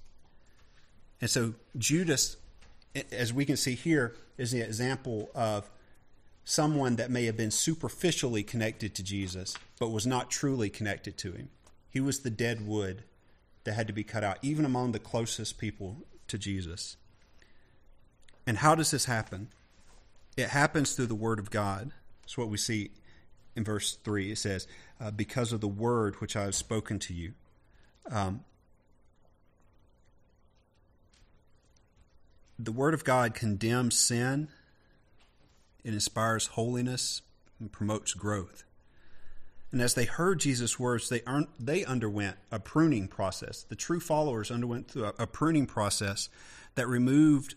And 1.20 1.30
so 1.30 1.54
Judas, 1.76 2.36
as 3.12 3.32
we 3.32 3.44
can 3.44 3.56
see 3.56 3.74
here, 3.74 4.16
is 4.36 4.50
the 4.50 4.60
example 4.60 5.30
of 5.34 5.70
someone 6.44 6.96
that 6.96 7.10
may 7.10 7.26
have 7.26 7.36
been 7.36 7.50
superficially 7.50 8.42
connected 8.42 8.94
to 8.94 9.02
Jesus, 9.02 9.54
but 9.78 9.90
was 9.90 10.06
not 10.06 10.30
truly 10.30 10.70
connected 10.70 11.18
to 11.18 11.32
him. 11.32 11.50
He 11.90 12.00
was 12.00 12.20
the 12.20 12.30
dead 12.30 12.66
wood 12.66 13.04
that 13.64 13.74
had 13.74 13.86
to 13.86 13.92
be 13.92 14.04
cut 14.04 14.24
out, 14.24 14.38
even 14.42 14.64
among 14.64 14.92
the 14.92 14.98
closest 14.98 15.58
people 15.58 15.98
to 16.26 16.38
Jesus. 16.38 16.96
And 18.46 18.58
how 18.58 18.74
does 18.74 18.90
this 18.90 19.04
happen? 19.04 19.48
It 20.38 20.50
happens 20.50 20.94
through 20.94 21.06
the 21.06 21.16
Word 21.16 21.40
of 21.40 21.50
God. 21.50 21.90
That's 22.22 22.38
what 22.38 22.48
we 22.48 22.58
see 22.58 22.92
in 23.56 23.64
verse 23.64 23.98
3. 24.04 24.30
It 24.30 24.38
says, 24.38 24.68
uh, 25.00 25.10
Because 25.10 25.52
of 25.52 25.60
the 25.60 25.66
Word 25.66 26.14
which 26.20 26.36
I 26.36 26.44
have 26.44 26.54
spoken 26.54 27.00
to 27.00 27.12
you. 27.12 27.32
Um, 28.08 28.44
the 32.56 32.70
Word 32.70 32.94
of 32.94 33.02
God 33.02 33.34
condemns 33.34 33.98
sin, 33.98 34.46
it 35.82 35.92
inspires 35.92 36.46
holiness, 36.46 37.20
and 37.58 37.72
promotes 37.72 38.14
growth. 38.14 38.62
And 39.72 39.82
as 39.82 39.94
they 39.94 40.04
heard 40.04 40.38
Jesus' 40.38 40.78
words, 40.78 41.08
they, 41.08 41.20
they 41.58 41.84
underwent 41.84 42.36
a 42.52 42.60
pruning 42.60 43.08
process. 43.08 43.64
The 43.64 43.74
true 43.74 43.98
followers 43.98 44.52
underwent 44.52 44.94
a, 44.94 45.20
a 45.20 45.26
pruning 45.26 45.66
process 45.66 46.28
that 46.76 46.86
removed 46.86 47.56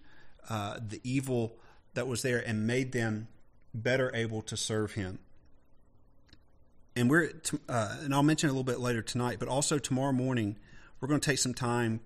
uh, 0.49 0.79
the 0.85 0.99
evil 1.03 1.57
that 1.93 2.07
was 2.07 2.21
there 2.21 2.39
and 2.39 2.65
made 2.65 2.91
them 2.91 3.27
better 3.73 4.11
able 4.13 4.41
to 4.43 4.57
serve 4.57 4.93
him. 4.93 5.19
And 6.95 7.09
we're 7.09 7.31
uh, 7.69 7.97
and 8.01 8.13
I'll 8.13 8.23
mention 8.23 8.49
a 8.49 8.51
little 8.51 8.63
bit 8.63 8.79
later 8.79 9.01
tonight, 9.01 9.37
but 9.39 9.47
also 9.47 9.79
tomorrow 9.79 10.11
morning 10.11 10.57
we're 10.99 11.07
going 11.07 11.19
to 11.21 11.29
take 11.29 11.39
some 11.39 11.53
time 11.53 12.01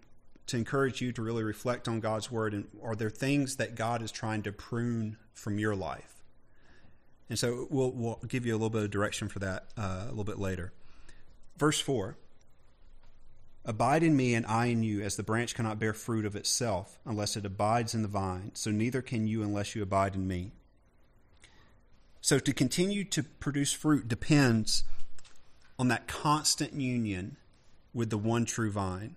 to 0.48 0.58
encourage 0.58 1.02
you 1.02 1.12
to 1.12 1.22
really 1.22 1.44
reflect 1.44 1.88
on 1.88 2.00
God's 2.00 2.32
word 2.32 2.54
and 2.54 2.68
are 2.84 2.96
there 2.96 3.10
things 3.10 3.56
that 3.56 3.76
God 3.76 4.02
is 4.02 4.12
trying 4.12 4.44
to 4.44 4.52
prune 4.52 5.18
from 5.34 5.58
your 5.58 5.76
life? 5.76 6.24
And 7.30 7.40
so 7.40 7.68
we'll 7.72 7.92
we'll 7.92 8.20
give 8.28 8.46
you 8.46 8.54
a 8.54 8.58
little 8.58 8.70
bit 8.70 8.84
of 8.84 8.92
direction 8.92 9.28
for 9.28 9.40
that 9.40 9.66
uh, 9.78 10.04
a 10.06 10.10
little 10.10 10.24
bit 10.24 10.40
later. 10.40 10.72
Verse 11.58 11.80
four. 11.80 12.18
Abide 13.68 14.04
in 14.04 14.16
me, 14.16 14.36
and 14.36 14.46
I 14.46 14.68
in 14.68 14.84
you, 14.84 15.02
as 15.02 15.16
the 15.16 15.24
branch 15.24 15.56
cannot 15.56 15.80
bear 15.80 15.94
fruit 15.94 16.26
of 16.26 16.36
itself 16.36 17.00
unless 17.04 17.36
it 17.36 17.46
abides 17.46 17.96
in 17.96 18.04
the 18.04 18.08
vine, 18.08 18.52
so 18.54 18.70
neither 18.70 19.02
can 19.02 19.26
you 19.26 19.42
unless 19.42 19.76
you 19.76 19.82
abide 19.82 20.14
in 20.14 20.28
me. 20.28 20.52
So, 22.22 22.38
to 22.38 22.54
continue 22.54 23.04
to 23.06 23.24
produce 23.24 23.74
fruit 23.74 24.08
depends 24.08 24.84
on 25.80 25.88
that 25.88 26.08
constant 26.08 26.74
union 26.74 27.38
with 27.92 28.12
the 28.12 28.18
one 28.20 28.46
true 28.46 28.70
vine, 28.70 29.16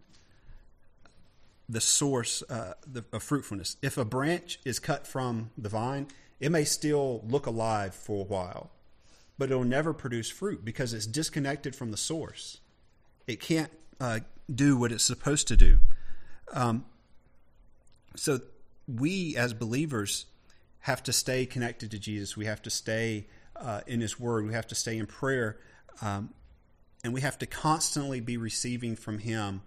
the 1.69 1.81
source 1.81 2.43
uh, 2.49 2.73
of 3.13 3.23
fruitfulness. 3.23 3.77
If 3.83 3.99
a 3.99 4.05
branch 4.05 4.61
is 4.65 4.79
cut 4.79 5.07
from 5.07 5.51
the 5.59 5.69
vine, 5.69 6.09
it 6.41 6.51
may 6.51 6.65
still 6.65 7.23
look 7.27 7.47
alive 7.47 7.95
for 7.95 8.23
a 8.23 8.29
while, 8.29 8.71
but 9.37 9.51
it'll 9.51 9.65
never 9.65 9.93
produce 9.93 10.31
fruit 10.31 10.65
because 10.65 10.95
it's 10.95 11.07
disconnected 11.07 11.77
from 11.77 11.91
the 11.91 11.97
source. 11.99 12.61
It 13.27 13.41
can't 13.41 13.71
uh, 14.01 14.21
do 14.53 14.77
what 14.77 14.93
it's 14.93 15.05
supposed 15.05 15.49
to 15.49 15.57
do. 15.57 15.79
Um, 16.53 16.85
so 18.17 18.41
we 18.87 19.37
as 19.37 19.53
believers 19.53 20.27
have 20.81 21.03
to 21.05 21.13
stay 21.13 21.45
connected 21.47 21.91
to 21.91 21.99
Jesus. 21.99 22.37
We 22.37 22.47
have 22.47 22.63
to 22.63 22.71
stay 22.71 23.27
uh, 23.57 23.81
in 23.87 24.01
His 24.01 24.19
Word. 24.19 24.47
We 24.47 24.55
have 24.55 24.67
to 24.69 24.75
stay 24.75 24.97
in 24.97 25.07
prayer. 25.07 25.59
Um, 26.01 26.31
and 27.05 27.13
we 27.13 27.21
have 27.21 27.39
to 27.39 27.47
constantly 27.47 28.21
be 28.21 28.37
receiving 28.37 28.97
from 28.97 29.19
Him 29.19 29.63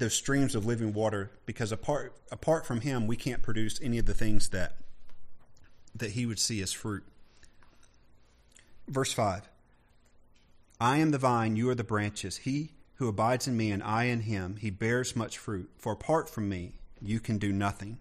those 0.00 0.14
streams 0.14 0.54
of 0.54 0.66
living 0.66 0.92
water 0.92 1.30
because 1.46 1.72
apart 1.72 2.14
apart 2.30 2.66
from 2.66 2.80
him 2.80 3.06
we 3.06 3.16
can't 3.16 3.42
produce 3.42 3.80
any 3.82 3.98
of 3.98 4.06
the 4.06 4.14
things 4.14 4.48
that 4.50 4.76
that 5.94 6.12
he 6.12 6.26
would 6.26 6.38
see 6.38 6.62
as 6.62 6.72
fruit 6.72 7.04
verse 8.88 9.12
5 9.12 9.48
I 10.80 10.98
am 10.98 11.10
the 11.10 11.18
vine 11.18 11.56
you 11.56 11.68
are 11.68 11.74
the 11.74 11.84
branches 11.84 12.38
he 12.38 12.72
who 13.00 13.08
abides 13.08 13.48
in 13.48 13.56
me 13.56 13.70
and 13.70 13.82
I 13.82 14.04
in 14.04 14.20
him 14.20 14.56
he 14.56 14.68
bears 14.68 15.16
much 15.16 15.38
fruit. 15.38 15.70
For 15.78 15.90
apart 15.90 16.28
from 16.28 16.50
me 16.50 16.74
you 17.00 17.18
can 17.18 17.38
do 17.38 17.50
nothing. 17.50 17.98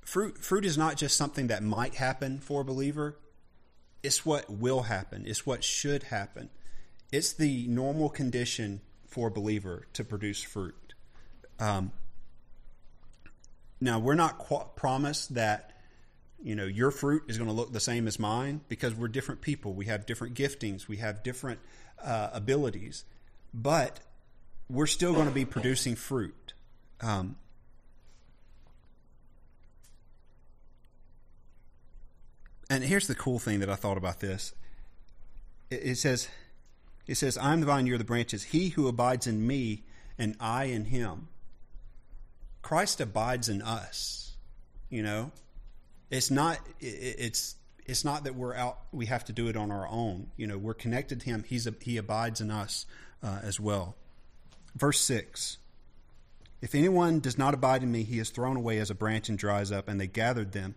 Fruit 0.00 0.38
fruit 0.38 0.64
is 0.64 0.78
not 0.78 0.96
just 0.96 1.16
something 1.16 1.48
that 1.48 1.64
might 1.64 1.96
happen 1.96 2.38
for 2.38 2.60
a 2.60 2.64
believer. 2.64 3.18
It's 4.04 4.24
what 4.24 4.48
will 4.48 4.82
happen. 4.82 5.24
It's 5.26 5.44
what 5.44 5.64
should 5.64 6.04
happen. 6.04 6.50
It's 7.10 7.32
the 7.32 7.66
normal 7.66 8.10
condition 8.10 8.80
for 9.08 9.26
a 9.26 9.30
believer 9.32 9.88
to 9.94 10.04
produce 10.04 10.40
fruit. 10.40 10.94
Um, 11.58 11.90
now, 13.80 13.98
we're 13.98 14.14
not 14.14 14.38
qu- 14.38 14.68
promised 14.76 15.34
that 15.34 15.72
you 16.44 16.54
know 16.54 16.66
your 16.66 16.92
fruit 16.92 17.24
is 17.26 17.38
going 17.38 17.48
to 17.48 17.56
look 17.56 17.72
the 17.72 17.80
same 17.80 18.06
as 18.06 18.18
mine 18.18 18.60
because 18.68 18.94
we're 18.94 19.08
different 19.08 19.40
people. 19.40 19.72
We 19.72 19.86
have 19.86 20.06
different 20.06 20.34
giftings. 20.34 20.86
We 20.86 20.98
have 20.98 21.24
different 21.24 21.58
uh, 22.04 22.28
abilities, 22.32 23.04
but 23.52 23.98
we're 24.68 24.86
still 24.86 25.14
going 25.14 25.26
to 25.26 25.34
be 25.34 25.44
producing 25.44 25.96
fruit. 25.96 26.52
Um, 27.00 27.36
and 32.70 32.84
here's 32.84 33.06
the 33.06 33.14
cool 33.14 33.38
thing 33.38 33.60
that 33.60 33.70
I 33.70 33.74
thought 33.74 33.96
about 33.96 34.20
this. 34.20 34.54
It, 35.70 35.80
it 35.82 35.98
says 35.98 36.28
it 37.06 37.16
says, 37.16 37.36
I 37.36 37.52
am 37.52 37.60
the 37.60 37.66
vine, 37.66 37.86
you're 37.86 37.98
the 37.98 38.04
branches. 38.04 38.44
He 38.44 38.70
who 38.70 38.88
abides 38.88 39.26
in 39.26 39.46
me, 39.46 39.82
and 40.18 40.36
I 40.40 40.64
in 40.64 40.86
him. 40.86 41.28
Christ 42.62 43.00
abides 43.00 43.48
in 43.48 43.60
us. 43.60 44.36
You 44.88 45.02
know, 45.02 45.32
it's 46.14 46.30
not. 46.30 46.58
It's 46.80 47.56
it's 47.86 48.04
not 48.04 48.24
that 48.24 48.34
we're 48.34 48.54
out. 48.54 48.78
We 48.92 49.06
have 49.06 49.24
to 49.26 49.32
do 49.32 49.48
it 49.48 49.56
on 49.56 49.70
our 49.70 49.86
own. 49.88 50.28
You 50.36 50.46
know, 50.46 50.56
we're 50.56 50.74
connected 50.74 51.20
to 51.20 51.26
Him. 51.26 51.44
He's 51.46 51.66
a, 51.66 51.74
He 51.80 51.96
abides 51.96 52.40
in 52.40 52.50
us 52.50 52.86
uh, 53.22 53.40
as 53.42 53.58
well. 53.58 53.96
Verse 54.76 55.00
six. 55.00 55.58
If 56.62 56.74
anyone 56.74 57.20
does 57.20 57.36
not 57.36 57.52
abide 57.52 57.82
in 57.82 57.92
me, 57.92 58.04
he 58.04 58.18
is 58.18 58.30
thrown 58.30 58.56
away 58.56 58.78
as 58.78 58.88
a 58.88 58.94
branch 58.94 59.28
and 59.28 59.36
dries 59.36 59.70
up, 59.70 59.86
and 59.86 60.00
they 60.00 60.06
gathered 60.06 60.52
them 60.52 60.76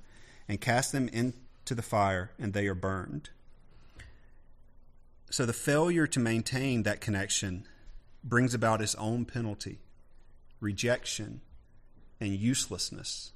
and 0.49 0.59
cast 0.59 0.91
them 0.91 1.07
into 1.07 1.75
the 1.75 1.81
fire, 1.81 2.31
and 2.37 2.51
they 2.51 2.67
are 2.67 2.75
burned. 2.75 3.29
So 5.29 5.45
the 5.45 5.53
failure 5.53 6.07
to 6.07 6.19
maintain 6.19 6.83
that 6.83 6.99
connection 6.99 7.67
brings 8.21 8.53
about 8.53 8.81
its 8.81 8.95
own 8.95 9.23
penalty, 9.23 9.79
rejection, 10.59 11.39
and 12.19 12.35
uselessness. 12.35 13.31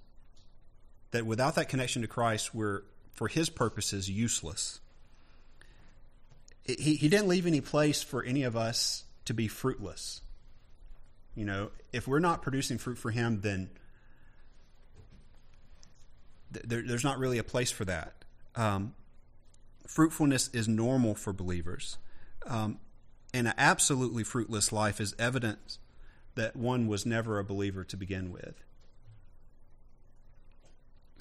That 1.12 1.26
without 1.26 1.56
that 1.56 1.70
connection 1.70 2.02
to 2.02 2.08
Christ, 2.08 2.56
we're, 2.56 2.84
for 3.12 3.28
his 3.28 3.50
purposes, 3.50 4.10
useless. 4.10 4.80
He, 6.66 6.96
he 6.96 7.10
didn't 7.10 7.28
leave 7.28 7.46
any 7.46 7.62
place 7.62 8.02
for 8.02 8.24
any 8.24 8.44
of 8.44 8.56
us 8.56 9.04
to 9.26 9.34
be 9.34 9.48
fruitless. 9.48 10.22
You 11.36 11.46
know, 11.46 11.72
if 11.92 12.08
we're 12.08 12.20
not 12.20 12.42
producing 12.42 12.78
fruit 12.78 12.98
for 12.98 13.12
him, 13.12 13.42
then 13.42 13.70
there, 16.52 16.82
there's 16.82 17.04
not 17.04 17.20
really 17.20 17.38
a 17.38 17.44
place 17.44 17.72
for 17.72 17.86
that. 17.86 18.14
Um, 18.56 18.94
fruitfulness 19.88 20.50
is 20.50 20.68
normal 20.68 21.16
for 21.16 21.34
believers. 21.34 21.98
Um, 22.46 22.80
and 23.34 23.48
an 23.48 23.54
absolutely 23.58 24.24
fruitless 24.24 24.72
life 24.72 25.00
is 25.00 25.16
evidence 25.18 25.80
that 26.36 26.56
one 26.56 26.88
was 26.88 27.06
never 27.06 27.40
a 27.40 27.44
believer 27.44 27.84
to 27.86 27.98
begin 27.98 28.32
with. 28.32 28.64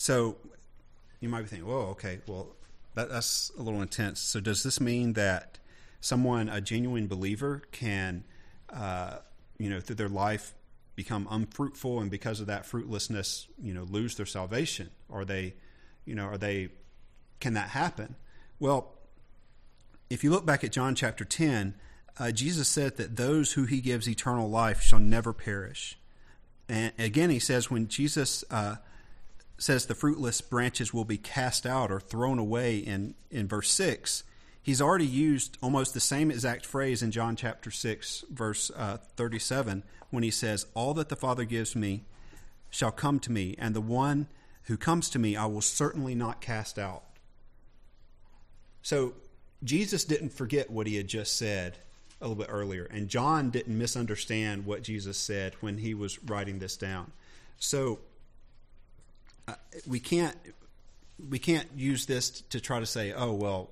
So 0.00 0.38
you 1.20 1.28
might 1.28 1.42
be 1.42 1.48
thinking, 1.48 1.68
"Whoa, 1.68 1.88
okay, 1.88 2.20
well, 2.26 2.56
that, 2.94 3.10
that's 3.10 3.52
a 3.58 3.62
little 3.62 3.82
intense." 3.82 4.18
So 4.18 4.40
does 4.40 4.62
this 4.62 4.80
mean 4.80 5.12
that 5.12 5.58
someone, 6.00 6.48
a 6.48 6.58
genuine 6.62 7.06
believer, 7.06 7.64
can, 7.70 8.24
uh, 8.70 9.18
you 9.58 9.68
know, 9.68 9.78
through 9.78 9.96
their 9.96 10.08
life 10.08 10.54
become 10.96 11.28
unfruitful, 11.30 12.00
and 12.00 12.10
because 12.10 12.40
of 12.40 12.46
that 12.46 12.64
fruitlessness, 12.64 13.46
you 13.62 13.74
know, 13.74 13.82
lose 13.82 14.14
their 14.14 14.24
salvation? 14.24 14.88
Are 15.10 15.26
they, 15.26 15.52
you 16.06 16.14
know, 16.14 16.24
are 16.24 16.38
they? 16.38 16.70
Can 17.38 17.52
that 17.52 17.68
happen? 17.68 18.16
Well, 18.58 18.94
if 20.08 20.24
you 20.24 20.30
look 20.30 20.46
back 20.46 20.64
at 20.64 20.72
John 20.72 20.94
chapter 20.94 21.26
10, 21.26 21.74
uh, 22.18 22.30
Jesus 22.30 22.68
said 22.68 22.96
that 22.96 23.16
those 23.16 23.52
who 23.52 23.64
he 23.64 23.82
gives 23.82 24.08
eternal 24.08 24.48
life 24.48 24.80
shall 24.80 24.98
never 24.98 25.34
perish. 25.34 25.98
And 26.70 26.94
again, 26.98 27.28
he 27.28 27.38
says 27.38 27.70
when 27.70 27.86
Jesus 27.86 28.44
uh, 28.50 28.76
says 29.61 29.85
the 29.85 29.94
fruitless 29.94 30.40
branches 30.40 30.94
will 30.94 31.05
be 31.05 31.18
cast 31.18 31.66
out 31.66 31.92
or 31.92 32.01
thrown 32.01 32.38
away 32.38 32.79
in, 32.79 33.14
in 33.31 33.46
verse 33.46 33.70
6, 33.70 34.25
he's 34.62 34.81
already 34.81 35.07
used 35.07 35.59
almost 35.61 35.92
the 35.92 36.01
same 36.01 36.31
exact 36.31 36.64
phrase 36.64 37.03
in 37.03 37.11
John 37.11 37.37
chapter 37.37 37.70
6, 37.70 38.25
verse 38.31 38.70
uh, 38.75 38.96
37, 39.16 39.83
when 40.09 40.23
he 40.23 40.31
says, 40.31 40.66
All 40.73 40.94
that 40.94 41.11
the 41.11 41.16
Father 41.16 41.44
gives 41.44 41.77
me 41.77 42.05
shall 42.70 42.90
come 42.90 43.20
to 43.20 43.31
me, 43.31 43.55
and 43.59 43.75
the 43.75 43.83
one 43.83 44.29
who 44.64 44.79
comes 44.79 45.11
to 45.11 45.18
me 45.18 45.37
I 45.37 45.44
will 45.44 45.61
certainly 45.61 46.14
not 46.14 46.40
cast 46.40 46.79
out. 46.79 47.03
So 48.81 49.12
Jesus 49.62 50.05
didn't 50.05 50.33
forget 50.33 50.70
what 50.70 50.87
he 50.87 50.96
had 50.96 51.07
just 51.07 51.37
said 51.37 51.77
a 52.18 52.27
little 52.27 52.42
bit 52.42 52.51
earlier, 52.51 52.85
and 52.85 53.09
John 53.09 53.51
didn't 53.51 53.77
misunderstand 53.77 54.64
what 54.64 54.83
Jesus 54.83 55.18
said 55.18 55.55
when 55.61 55.77
he 55.77 55.92
was 55.92 56.23
writing 56.25 56.61
this 56.61 56.79
down. 56.79 57.12
So 57.59 57.99
uh, 59.48 59.55
we 59.87 60.00
can't 60.00 60.37
we 61.29 61.38
can't 61.38 61.68
use 61.76 62.07
this 62.07 62.31
to 62.31 62.61
try 62.61 62.81
to 62.81 62.87
say, 62.87 63.12
oh 63.12 63.33
well, 63.33 63.70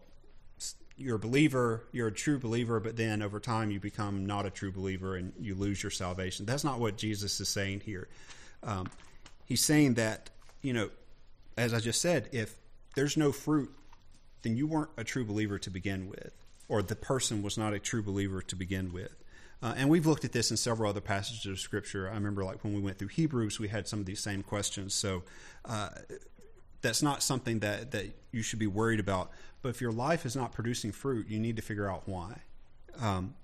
you're 0.96 1.16
a 1.16 1.20
believer, 1.20 1.84
you're 1.92 2.08
a 2.08 2.12
true 2.12 2.38
believer, 2.38 2.80
but 2.80 2.96
then 2.96 3.22
over 3.22 3.40
time 3.40 3.70
you 3.70 3.80
become 3.80 4.26
not 4.26 4.46
a 4.46 4.50
true 4.50 4.72
believer 4.72 5.16
and 5.16 5.32
you 5.38 5.54
lose 5.54 5.82
your 5.82 5.90
salvation. 5.90 6.46
That's 6.46 6.64
not 6.64 6.80
what 6.80 6.96
Jesus 6.96 7.40
is 7.40 7.48
saying 7.48 7.80
here. 7.80 8.08
Um, 8.62 8.90
he's 9.46 9.64
saying 9.64 9.94
that 9.94 10.30
you 10.62 10.72
know, 10.72 10.90
as 11.56 11.72
I 11.72 11.80
just 11.80 12.00
said, 12.00 12.28
if 12.32 12.54
there's 12.94 13.16
no 13.16 13.32
fruit 13.32 13.72
then 14.42 14.56
you 14.56 14.66
weren't 14.66 14.90
a 14.96 15.04
true 15.04 15.24
believer 15.24 15.58
to 15.58 15.70
begin 15.70 16.08
with, 16.08 16.32
or 16.68 16.82
the 16.82 16.96
person 16.96 17.42
was 17.42 17.58
not 17.58 17.74
a 17.74 17.78
true 17.78 18.02
believer 18.02 18.42
to 18.42 18.56
begin 18.56 18.92
with. 18.92 19.14
Uh, 19.60 19.74
and 19.76 19.88
we've 19.88 20.06
looked 20.06 20.24
at 20.24 20.32
this 20.32 20.50
in 20.50 20.56
several 20.56 20.88
other 20.88 21.00
passages 21.00 21.46
of 21.46 21.58
Scripture. 21.58 22.08
I 22.08 22.14
remember, 22.14 22.44
like 22.44 22.62
when 22.62 22.74
we 22.74 22.80
went 22.80 22.98
through 22.98 23.08
Hebrews, 23.08 23.58
we 23.58 23.68
had 23.68 23.88
some 23.88 23.98
of 23.98 24.06
these 24.06 24.20
same 24.20 24.42
questions. 24.42 24.94
So 24.94 25.24
uh, 25.64 25.88
that's 26.80 27.02
not 27.02 27.22
something 27.22 27.58
that 27.60 27.90
that 27.90 28.06
you 28.30 28.42
should 28.42 28.58
be 28.58 28.66
worried 28.66 29.00
about. 29.00 29.30
But 29.62 29.70
if 29.70 29.80
your 29.80 29.92
life 29.92 30.24
is 30.24 30.36
not 30.36 30.52
producing 30.52 30.92
fruit, 30.92 31.28
you 31.28 31.40
need 31.40 31.56
to 31.56 31.62
figure 31.62 31.90
out 31.90 32.02
why. 32.06 32.42
Um, 33.00 33.34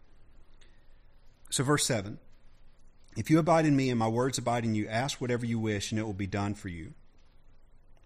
so, 1.50 1.64
verse 1.64 1.84
seven: 1.84 2.18
If 3.16 3.30
you 3.30 3.38
abide 3.38 3.66
in 3.66 3.74
me 3.74 3.90
and 3.90 3.98
my 3.98 4.08
words 4.08 4.38
abide 4.38 4.64
in 4.64 4.74
you, 4.74 4.86
ask 4.88 5.20
whatever 5.20 5.44
you 5.44 5.58
wish, 5.58 5.90
and 5.90 5.98
it 5.98 6.04
will 6.04 6.12
be 6.12 6.26
done 6.28 6.54
for 6.54 6.68
you. 6.68 6.94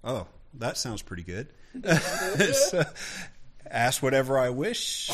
Oh, 0.02 0.26
that 0.54 0.78
sounds 0.78 1.02
pretty 1.02 1.24
good. 1.24 1.48
so, 2.54 2.84
ask 3.70 4.02
whatever 4.02 4.38
I 4.38 4.48
wish. 4.48 5.10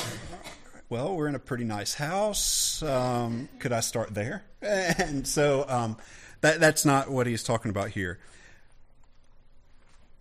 Well, 0.95 1.17
we're 1.17 1.27
in 1.27 1.35
a 1.35 1.41
pretty 1.41 1.65
nice 1.65 1.95
house. 1.95 2.81
Um, 2.81 3.49
could 3.59 3.73
I 3.73 3.81
start 3.81 4.15
there? 4.15 4.45
And 4.63 5.27
so 5.27 5.65
um, 5.67 5.97
that 6.41 6.61
that's 6.61 6.85
not 6.85 7.11
what 7.11 7.27
he's 7.27 7.43
talking 7.43 7.73
about 7.73 7.89
here. 7.89 8.21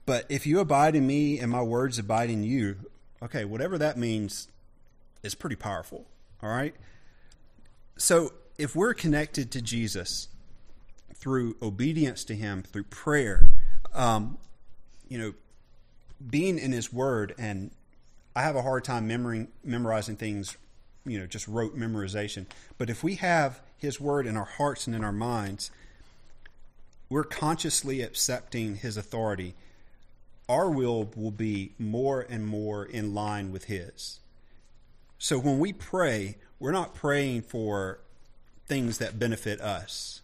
But 0.08 0.26
if 0.30 0.48
you 0.48 0.60
abide 0.62 0.96
in 0.96 1.06
me 1.06 1.38
and 1.38 1.52
my 1.52 1.62
words 1.62 2.00
abide 2.00 2.32
in 2.32 2.44
you, 2.44 2.78
okay, 3.22 3.46
whatever 3.46 3.78
that 3.78 4.00
means 4.00 4.48
is 5.22 5.36
pretty 5.36 5.58
powerful. 5.58 6.08
All 6.42 6.50
right. 6.50 6.74
So 7.96 8.34
if 8.58 8.76
we're 8.76 8.96
connected 8.96 9.52
to 9.52 9.62
Jesus 9.62 10.28
through 11.14 11.56
obedience 11.62 12.24
to 12.24 12.36
Him, 12.36 12.64
through 12.64 12.86
prayer, 12.86 13.52
um, 13.94 14.40
you 15.08 15.20
know, 15.20 15.34
being 16.28 16.58
in 16.58 16.72
His 16.72 16.92
Word, 16.92 17.36
and 17.38 17.70
I 18.36 18.42
have 18.42 18.56
a 18.56 18.64
hard 18.64 18.84
time 18.84 19.06
memorizing, 19.06 19.50
memorizing 19.64 20.16
things, 20.16 20.58
you 21.06 21.20
know, 21.20 21.26
just 21.26 21.48
rote 21.48 21.78
memorization. 21.78 22.46
But 22.78 22.90
if 22.90 23.04
we 23.04 23.16
have 23.16 23.62
His 23.78 24.00
Word 24.00 24.26
in 24.26 24.38
our 24.38 24.46
hearts 24.46 24.88
and 24.88 24.96
in 24.96 25.04
our 25.04 25.12
minds, 25.12 25.72
we're 27.10 27.24
consciously 27.24 28.02
accepting 28.02 28.78
His 28.78 28.98
authority. 28.98 29.56
Our 30.48 30.70
will 30.70 31.12
will 31.16 31.32
be 31.32 31.74
more 31.78 32.22
and 32.22 32.46
more 32.48 32.86
in 32.86 33.14
line 33.14 33.52
with 33.52 33.66
His. 33.66 34.20
So 35.18 35.40
when 35.40 35.60
we 35.60 35.74
pray, 35.74 36.38
we're 36.60 36.72
not 36.72 36.96
praying 36.96 37.44
for 37.44 38.00
things 38.66 38.98
that 38.98 39.20
benefit 39.20 39.62
us. 39.62 40.22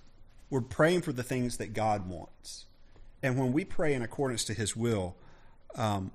We're 0.50 0.62
praying 0.62 1.02
for 1.02 1.12
the 1.12 1.24
things 1.24 1.58
that 1.58 1.74
God 1.74 2.10
wants. 2.10 2.66
And 3.22 3.38
when 3.38 3.54
we 3.54 3.66
pray 3.66 3.94
in 3.94 4.02
accordance 4.02 4.44
to 4.46 4.54
His 4.54 4.76
will, 4.76 5.16
um, 5.76 6.12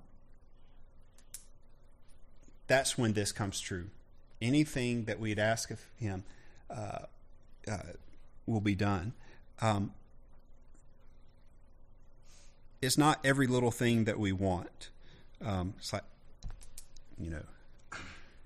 that's 2.66 2.96
when 2.96 3.12
this 3.12 3.30
comes 3.30 3.60
true. 3.60 3.90
Anything 4.44 5.04
that 5.06 5.18
we'd 5.18 5.38
ask 5.38 5.70
of 5.70 5.80
Him 5.96 6.24
uh, 6.70 7.06
uh, 7.66 7.78
will 8.46 8.60
be 8.60 8.74
done. 8.74 9.14
Um, 9.62 9.92
it's 12.82 12.98
not 12.98 13.18
every 13.24 13.46
little 13.46 13.70
thing 13.70 14.04
that 14.04 14.18
we 14.18 14.32
want. 14.32 14.90
Um, 15.42 15.72
it's 15.78 15.94
like, 15.94 16.04
you 17.18 17.30
know, 17.30 17.98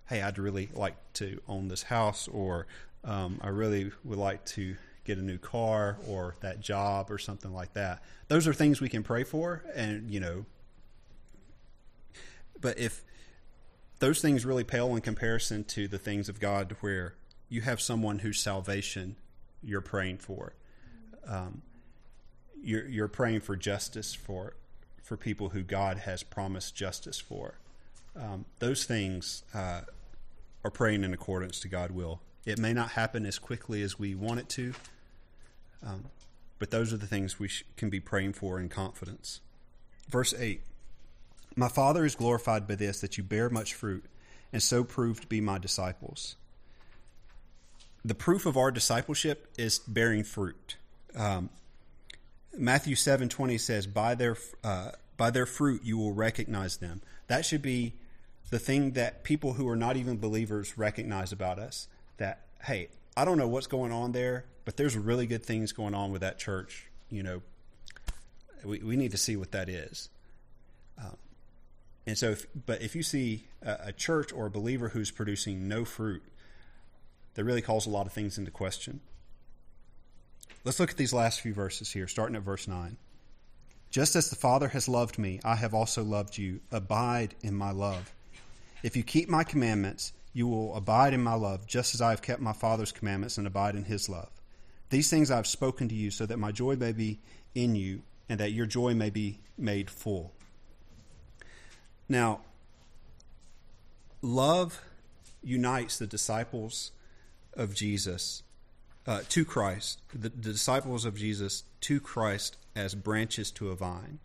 hey, 0.08 0.22
I'd 0.22 0.38
really 0.38 0.68
like 0.72 0.94
to 1.14 1.40
own 1.48 1.66
this 1.66 1.82
house, 1.82 2.28
or 2.28 2.68
um, 3.02 3.40
I 3.42 3.48
really 3.48 3.90
would 4.04 4.18
like 4.18 4.44
to 4.46 4.76
get 5.04 5.18
a 5.18 5.22
new 5.22 5.38
car 5.38 5.98
or 6.06 6.36
that 6.42 6.60
job 6.60 7.10
or 7.10 7.18
something 7.18 7.52
like 7.52 7.72
that. 7.74 8.02
Those 8.28 8.46
are 8.46 8.54
things 8.54 8.80
we 8.80 8.88
can 8.88 9.02
pray 9.02 9.24
for, 9.24 9.64
and 9.74 10.10
you 10.10 10.20
know, 10.20 10.44
but 12.60 12.78
if 12.78 13.04
those 13.98 14.20
things 14.20 14.44
really 14.44 14.64
pale 14.64 14.94
in 14.94 15.00
comparison 15.00 15.64
to 15.64 15.88
the 15.88 15.98
things 15.98 16.28
of 16.28 16.40
God, 16.40 16.76
where 16.80 17.14
you 17.48 17.62
have 17.62 17.80
someone 17.80 18.20
whose 18.20 18.40
salvation 18.40 19.16
you're 19.62 19.80
praying 19.80 20.18
for, 20.18 20.54
um, 21.26 21.62
you're, 22.62 22.86
you're 22.86 23.08
praying 23.08 23.40
for 23.40 23.56
justice 23.56 24.14
for 24.14 24.54
for 25.08 25.16
people 25.16 25.48
who 25.48 25.62
God 25.62 25.96
has 25.96 26.22
promised 26.22 26.74
justice 26.74 27.18
for. 27.18 27.54
Um, 28.14 28.44
those 28.58 28.84
things 28.84 29.42
uh, 29.54 29.80
are 30.62 30.70
praying 30.70 31.02
in 31.02 31.14
accordance 31.14 31.60
to 31.60 31.68
God 31.68 31.92
will. 31.92 32.20
It 32.44 32.58
may 32.58 32.74
not 32.74 32.90
happen 32.90 33.24
as 33.24 33.38
quickly 33.38 33.80
as 33.80 33.98
we 33.98 34.14
want 34.14 34.40
it 34.40 34.50
to, 34.50 34.74
um, 35.82 36.04
but 36.58 36.70
those 36.70 36.92
are 36.92 36.98
the 36.98 37.06
things 37.06 37.38
we 37.38 37.48
sh- 37.48 37.64
can 37.78 37.88
be 37.88 38.00
praying 38.00 38.34
for 38.34 38.60
in 38.60 38.68
confidence. 38.68 39.40
Verse 40.10 40.34
8 40.38 40.60
My 41.58 41.66
Father 41.66 42.04
is 42.04 42.14
glorified 42.14 42.68
by 42.68 42.76
this, 42.76 43.00
that 43.00 43.18
you 43.18 43.24
bear 43.24 43.50
much 43.50 43.74
fruit, 43.74 44.04
and 44.52 44.62
so 44.62 44.84
prove 44.84 45.22
to 45.22 45.26
be 45.26 45.40
my 45.40 45.58
disciples. 45.58 46.36
The 48.04 48.14
proof 48.14 48.46
of 48.46 48.56
our 48.56 48.70
discipleship 48.70 49.48
is 49.58 49.80
bearing 49.80 50.22
fruit. 50.22 50.76
Um, 51.16 51.50
Matthew 52.56 52.94
seven 52.94 53.28
twenty 53.28 53.58
says, 53.58 53.88
"By 53.88 54.14
their 54.14 54.36
uh, 54.62 54.92
by 55.16 55.30
their 55.30 55.46
fruit 55.46 55.82
you 55.82 55.98
will 55.98 56.12
recognize 56.12 56.76
them." 56.76 57.02
That 57.26 57.44
should 57.44 57.62
be 57.62 57.94
the 58.50 58.60
thing 58.60 58.92
that 58.92 59.24
people 59.24 59.54
who 59.54 59.68
are 59.68 59.76
not 59.76 59.96
even 59.96 60.16
believers 60.16 60.78
recognize 60.78 61.32
about 61.32 61.58
us. 61.58 61.88
That 62.18 62.42
hey, 62.62 62.88
I 63.16 63.24
don't 63.24 63.36
know 63.36 63.48
what's 63.48 63.66
going 63.66 63.90
on 63.90 64.12
there, 64.12 64.44
but 64.64 64.76
there's 64.76 64.96
really 64.96 65.26
good 65.26 65.44
things 65.44 65.72
going 65.72 65.94
on 65.94 66.12
with 66.12 66.20
that 66.20 66.38
church. 66.38 66.86
You 67.10 67.24
know, 67.24 67.42
we 68.62 68.78
we 68.78 68.94
need 68.94 69.10
to 69.10 69.18
see 69.18 69.36
what 69.36 69.50
that 69.50 69.68
is. 69.68 70.08
Um, 70.96 71.16
and 72.08 72.16
so, 72.16 72.30
if, 72.30 72.46
but 72.64 72.80
if 72.80 72.96
you 72.96 73.02
see 73.02 73.44
a, 73.62 73.76
a 73.88 73.92
church 73.92 74.32
or 74.32 74.46
a 74.46 74.50
believer 74.50 74.88
who's 74.88 75.10
producing 75.10 75.68
no 75.68 75.84
fruit, 75.84 76.22
that 77.34 77.44
really 77.44 77.60
calls 77.60 77.86
a 77.86 77.90
lot 77.90 78.06
of 78.06 78.14
things 78.14 78.38
into 78.38 78.50
question. 78.50 79.00
Let's 80.64 80.80
look 80.80 80.90
at 80.90 80.96
these 80.96 81.12
last 81.12 81.42
few 81.42 81.52
verses 81.52 81.92
here, 81.92 82.08
starting 82.08 82.34
at 82.34 82.40
verse 82.40 82.66
9. 82.66 82.96
Just 83.90 84.16
as 84.16 84.30
the 84.30 84.36
Father 84.36 84.68
has 84.68 84.88
loved 84.88 85.18
me, 85.18 85.38
I 85.44 85.54
have 85.56 85.74
also 85.74 86.02
loved 86.02 86.38
you. 86.38 86.60
Abide 86.72 87.34
in 87.42 87.54
my 87.54 87.72
love. 87.72 88.10
If 88.82 88.96
you 88.96 89.02
keep 89.02 89.28
my 89.28 89.44
commandments, 89.44 90.14
you 90.32 90.48
will 90.48 90.74
abide 90.76 91.12
in 91.12 91.22
my 91.22 91.34
love, 91.34 91.66
just 91.66 91.94
as 91.94 92.00
I 92.00 92.08
have 92.08 92.22
kept 92.22 92.40
my 92.40 92.54
Father's 92.54 92.90
commandments 92.90 93.36
and 93.36 93.46
abide 93.46 93.74
in 93.74 93.84
his 93.84 94.08
love. 94.08 94.30
These 94.88 95.10
things 95.10 95.30
I 95.30 95.36
have 95.36 95.46
spoken 95.46 95.90
to 95.90 95.94
you, 95.94 96.10
so 96.10 96.24
that 96.24 96.38
my 96.38 96.52
joy 96.52 96.76
may 96.76 96.92
be 96.92 97.20
in 97.54 97.76
you, 97.76 98.00
and 98.30 98.40
that 98.40 98.52
your 98.52 98.64
joy 98.64 98.94
may 98.94 99.10
be 99.10 99.40
made 99.58 99.90
full. 99.90 100.32
Now, 102.08 102.40
love 104.22 104.82
unites 105.42 105.98
the 105.98 106.06
disciples 106.06 106.92
of 107.54 107.74
Jesus 107.74 108.42
uh, 109.06 109.20
to 109.28 109.44
Christ, 109.44 110.00
the, 110.12 110.28
the 110.28 110.52
disciples 110.52 111.04
of 111.04 111.16
Jesus 111.16 111.64
to 111.82 112.00
Christ 112.00 112.56
as 112.74 112.94
branches 112.94 113.50
to 113.52 113.70
a 113.70 113.74
vine. 113.74 114.18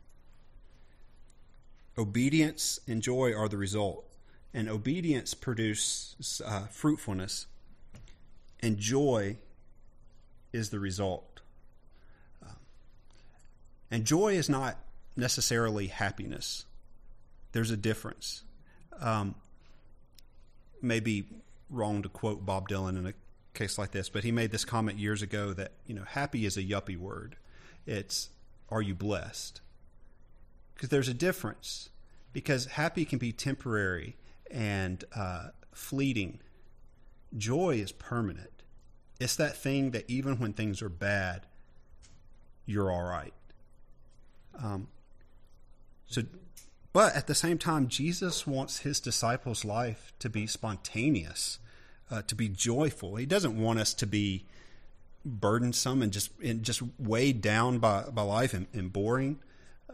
Obedience 1.98 2.80
and 2.88 3.02
joy 3.02 3.34
are 3.34 3.48
the 3.48 3.58
result, 3.58 4.06
and 4.54 4.70
obedience 4.70 5.34
produces 5.34 6.42
uh, 6.46 6.68
fruitfulness, 6.68 7.48
and 8.62 8.78
joy 8.78 9.38
is 10.52 10.70
the 10.70 10.80
result. 10.80 11.42
Uh, 12.44 12.56
and 13.92 14.06
joy 14.06 14.34
is 14.34 14.50
not 14.50 14.78
necessarily 15.16 15.88
happiness. 15.88 16.66
There's 17.54 17.72
a 17.72 17.78
difference. 17.78 18.44
Um, 19.00 19.36
maybe 20.82 21.26
wrong 21.70 22.04
to 22.04 22.10
quote 22.10 22.46
Bob 22.46 22.68
Dylan 22.68 22.98
in 22.98 23.08
a 23.08 23.14
case 23.54 23.78
like 23.78 23.92
this, 23.92 24.10
but 24.10 24.24
he 24.24 24.32
made 24.32 24.52
this 24.52 24.66
comment 24.66 25.00
years 25.00 25.22
ago 25.22 25.54
that 25.54 25.72
you 25.88 25.96
know 25.96 26.04
happy 26.04 26.46
is 26.46 26.58
a 26.58 26.64
yuppie 26.64 26.98
word. 26.98 27.38
It's 27.86 28.30
are 28.70 28.82
you 28.82 28.96
blessed? 28.96 29.62
Because 30.74 30.90
there's 30.90 31.08
a 31.08 31.14
difference. 31.14 31.90
Because 32.32 32.66
happy 32.66 33.06
can 33.06 33.20
be 33.20 33.32
temporary 33.32 34.18
and 34.50 35.04
uh, 35.16 35.50
fleeting. 35.72 36.40
Joy 37.38 37.76
is 37.76 37.92
permanent. 37.92 38.64
It's 39.20 39.36
that 39.36 39.56
thing 39.56 39.92
that 39.92 40.10
even 40.10 40.40
when 40.40 40.54
things 40.54 40.82
are 40.82 40.90
bad, 40.90 41.46
you're 42.66 42.92
all 42.92 43.04
right. 43.04 43.34
Um, 44.62 44.88
so, 46.08 46.24
but 46.94 47.16
at 47.16 47.28
the 47.28 47.36
same 47.36 47.58
time, 47.58 47.88
Jesus 47.88 48.48
wants 48.48 48.80
his 48.80 49.00
disciples' 49.00 49.66
life 49.66 50.14
to 50.20 50.30
be 50.30 50.48
spontaneous 50.48 51.60
uh, 52.14 52.22
to 52.28 52.36
be 52.36 52.48
joyful. 52.48 53.16
He 53.16 53.26
doesn't 53.26 53.60
want 53.60 53.80
us 53.80 53.94
to 53.96 54.06
be 54.06 54.46
burdensome 55.26 56.02
and 56.02 56.12
just 56.12 56.30
and 56.44 56.64
just 56.64 56.82
weighed 57.00 57.42
down 57.42 57.80
by, 57.80 58.04
by 58.04 58.22
life 58.22 58.54
and, 58.54 58.68
and 58.74 58.94
boring. 58.94 59.40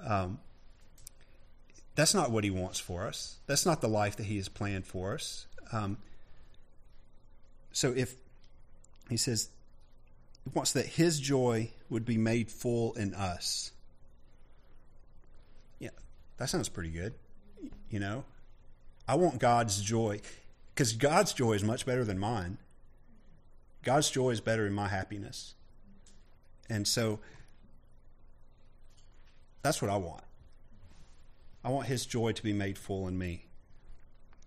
Um, 0.04 0.40
that's 1.96 2.14
not 2.14 2.32
what 2.32 2.44
he 2.44 2.50
wants 2.50 2.80
for 2.80 3.08
us. 3.08 3.38
That's 3.48 3.66
not 3.66 3.82
the 3.82 3.88
life 3.88 4.18
that 4.18 4.26
he 4.26 4.38
has 4.38 4.50
planned 4.50 4.86
for 4.86 5.14
us. 5.14 5.46
Um, 5.72 5.98
so 7.72 7.94
if 7.96 8.16
he 9.10 9.18
says 9.18 9.50
he 10.44 10.52
wants 10.54 10.74
that 10.74 10.86
his 10.86 11.20
joy 11.20 11.72
would 11.90 12.06
be 12.06 12.18
made 12.18 12.50
full 12.50 12.94
in 12.94 13.14
us. 13.14 13.72
That 16.40 16.50
sounds 16.50 16.70
pretty 16.70 16.90
good. 16.90 17.14
You 17.90 18.00
know, 18.00 18.24
I 19.08 19.16
want 19.16 19.40
God's 19.40 19.82
joy 19.82 20.22
because 20.74 20.94
God's 20.94 21.34
joy 21.34 21.54
is 21.54 21.64
much 21.64 21.86
better 21.86 22.04
than 22.04 22.18
mine. 22.18 22.58
God's 23.84 24.10
joy 24.10 24.30
is 24.32 24.42
better 24.42 24.64
than 24.64 24.74
my 24.74 24.88
happiness. 24.88 25.54
And 26.70 26.88
so 26.88 27.20
that's 29.62 29.82
what 29.82 29.92
I 29.92 29.98
want. 29.98 30.24
I 31.64 31.70
want 31.70 31.88
his 31.88 32.06
joy 32.06 32.32
to 32.32 32.42
be 32.42 32.54
made 32.54 32.78
full 32.78 33.08
in 33.08 33.18
me. 33.18 33.46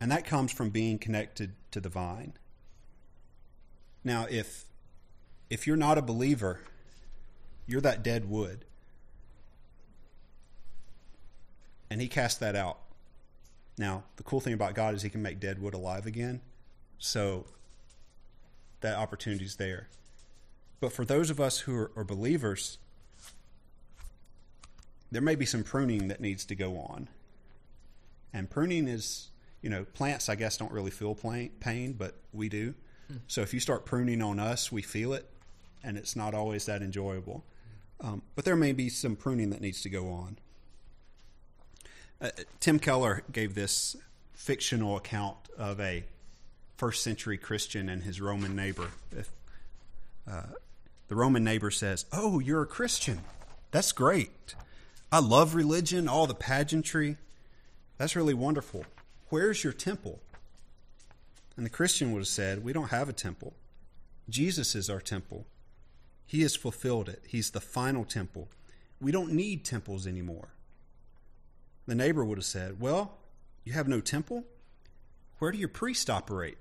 And 0.01 0.11
that 0.11 0.25
comes 0.25 0.51
from 0.51 0.71
being 0.71 0.99
connected 0.99 1.53
to 1.73 1.81
the 1.81 1.91
vine. 1.91 2.33
Now, 4.03 4.27
if 4.31 4.65
if 5.51 5.67
you're 5.67 5.77
not 5.77 5.99
a 5.99 6.03
believer, 6.03 6.61
you're 7.67 7.83
that 7.83 8.03
dead 8.03 8.31
wood. 8.31 8.65
And 11.93 12.01
he 12.01 12.09
cast 12.09 12.41
that 12.41 12.57
out. 12.57 12.79
Now, 13.77 14.05
the 14.17 14.23
cool 14.23 14.41
thing 14.41 14.55
about 14.55 14.75
God 14.75 14.95
is 14.95 15.03
He 15.03 15.11
can 15.11 15.21
make 15.21 15.41
dead 15.41 15.61
wood 15.61 15.75
alive 15.75 16.07
again. 16.07 16.41
So 16.97 17.45
that 18.81 18.97
opportunity 18.97 19.45
is 19.45 19.57
there. 19.57 19.89
But 20.81 20.95
for 20.95 21.05
those 21.05 21.29
of 21.29 21.39
us 21.39 21.61
who 21.61 21.77
are, 21.77 21.91
are 21.95 22.03
believers, 22.03 22.79
there 25.11 25.21
may 25.21 25.35
be 25.35 25.45
some 25.45 25.65
pruning 25.65 26.09
that 26.09 26.19
needs 26.19 26.47
to 26.47 26.55
go 26.55 26.79
on. 26.79 27.09
And 28.33 28.49
pruning 28.49 28.89
is, 28.89 29.29
you 29.61 29.69
know, 29.69 29.85
plants, 29.85 30.31
I 30.31 30.35
guess, 30.35 30.57
don't 30.57 30.73
really 30.73 30.91
feel 30.91 31.15
pain, 31.15 31.93
but 31.93 32.15
we 32.33 32.49
do. 32.49 32.73
Hmm. 33.09 33.17
So 33.27 33.43
if 33.43 33.53
you 33.53 33.61
start 33.61 33.85
pruning 33.85 34.23
on 34.23 34.41
us, 34.41 34.73
we 34.73 34.81
feel 34.81 35.13
it, 35.13 35.29
and 35.85 35.99
it's 35.99 36.17
not 36.17 36.33
always 36.33 36.65
that 36.65 36.81
enjoyable. 36.81 37.45
Um, 38.01 38.23
but 38.35 38.47
there 38.47 38.57
may 38.57 38.73
be 38.73 38.89
some 38.89 39.15
pruning 39.15 39.51
that 39.51 39.61
needs 39.61 39.83
to 39.83 39.91
go 39.91 40.09
on. 40.09 40.39
Uh, 42.23 42.31
Tim 42.61 42.79
Keller 42.79 43.25
gave 43.33 43.57
this 43.57 43.97
fictional 44.33 44.97
account 44.97 45.37
of 45.59 45.81
a 45.81 46.05
first 46.77 47.03
century 47.03 47.37
Christian 47.37 47.89
and 47.89 48.05
his 48.05 48.21
Roman 48.21 48.55
neighbor. 48.55 48.89
If, 49.11 49.29
uh, 50.31 50.43
the 51.09 51.17
Roman 51.17 51.43
neighbor 51.43 51.73
says, 51.73 52.05
Oh, 52.13 52.39
you're 52.39 52.63
a 52.63 52.67
Christian. 52.67 53.23
That's 53.73 53.91
great. 53.91 54.55
I 55.11 55.19
love 55.19 55.57
religion, 55.57 56.09
all 56.09 56.29
the 56.29 56.35
pageantry. 56.35 57.17
That's 57.99 58.15
really 58.15 58.35
wonderful. 58.35 58.85
Where's 59.29 59.65
your 59.65 59.73
temple? 59.73 60.21
And 61.57 61.67
the 61.67 61.71
Christian 61.71 62.13
would 62.13 62.21
have 62.21 62.29
said, 62.29 62.63
We 62.63 62.73
don't 62.73 62.91
have 62.91 63.09
a 63.09 63.13
temple. 63.13 63.55
Jesus 64.29 64.77
is 64.77 64.89
our 64.89 65.01
temple. 65.01 65.45
He 66.25 66.43
has 66.43 66.55
fulfilled 66.55 67.09
it. 67.09 67.25
He's 67.27 67.51
the 67.51 67.61
final 67.61 68.05
temple. 68.05 68.49
We 69.01 69.11
don't 69.11 69.33
need 69.33 69.65
temples 69.65 70.07
anymore. 70.07 70.49
The 71.87 71.95
neighbor 71.95 72.25
would 72.25 72.39
have 72.39 72.45
said, 72.45 72.81
Well, 72.81 73.19
you 73.65 73.73
have 73.73 73.89
no 73.89 74.01
temple? 74.01 74.45
Where 75.39 75.51
do 75.51 75.59
your 75.59 75.69
priests 75.69 76.09
operate? 76.09 76.57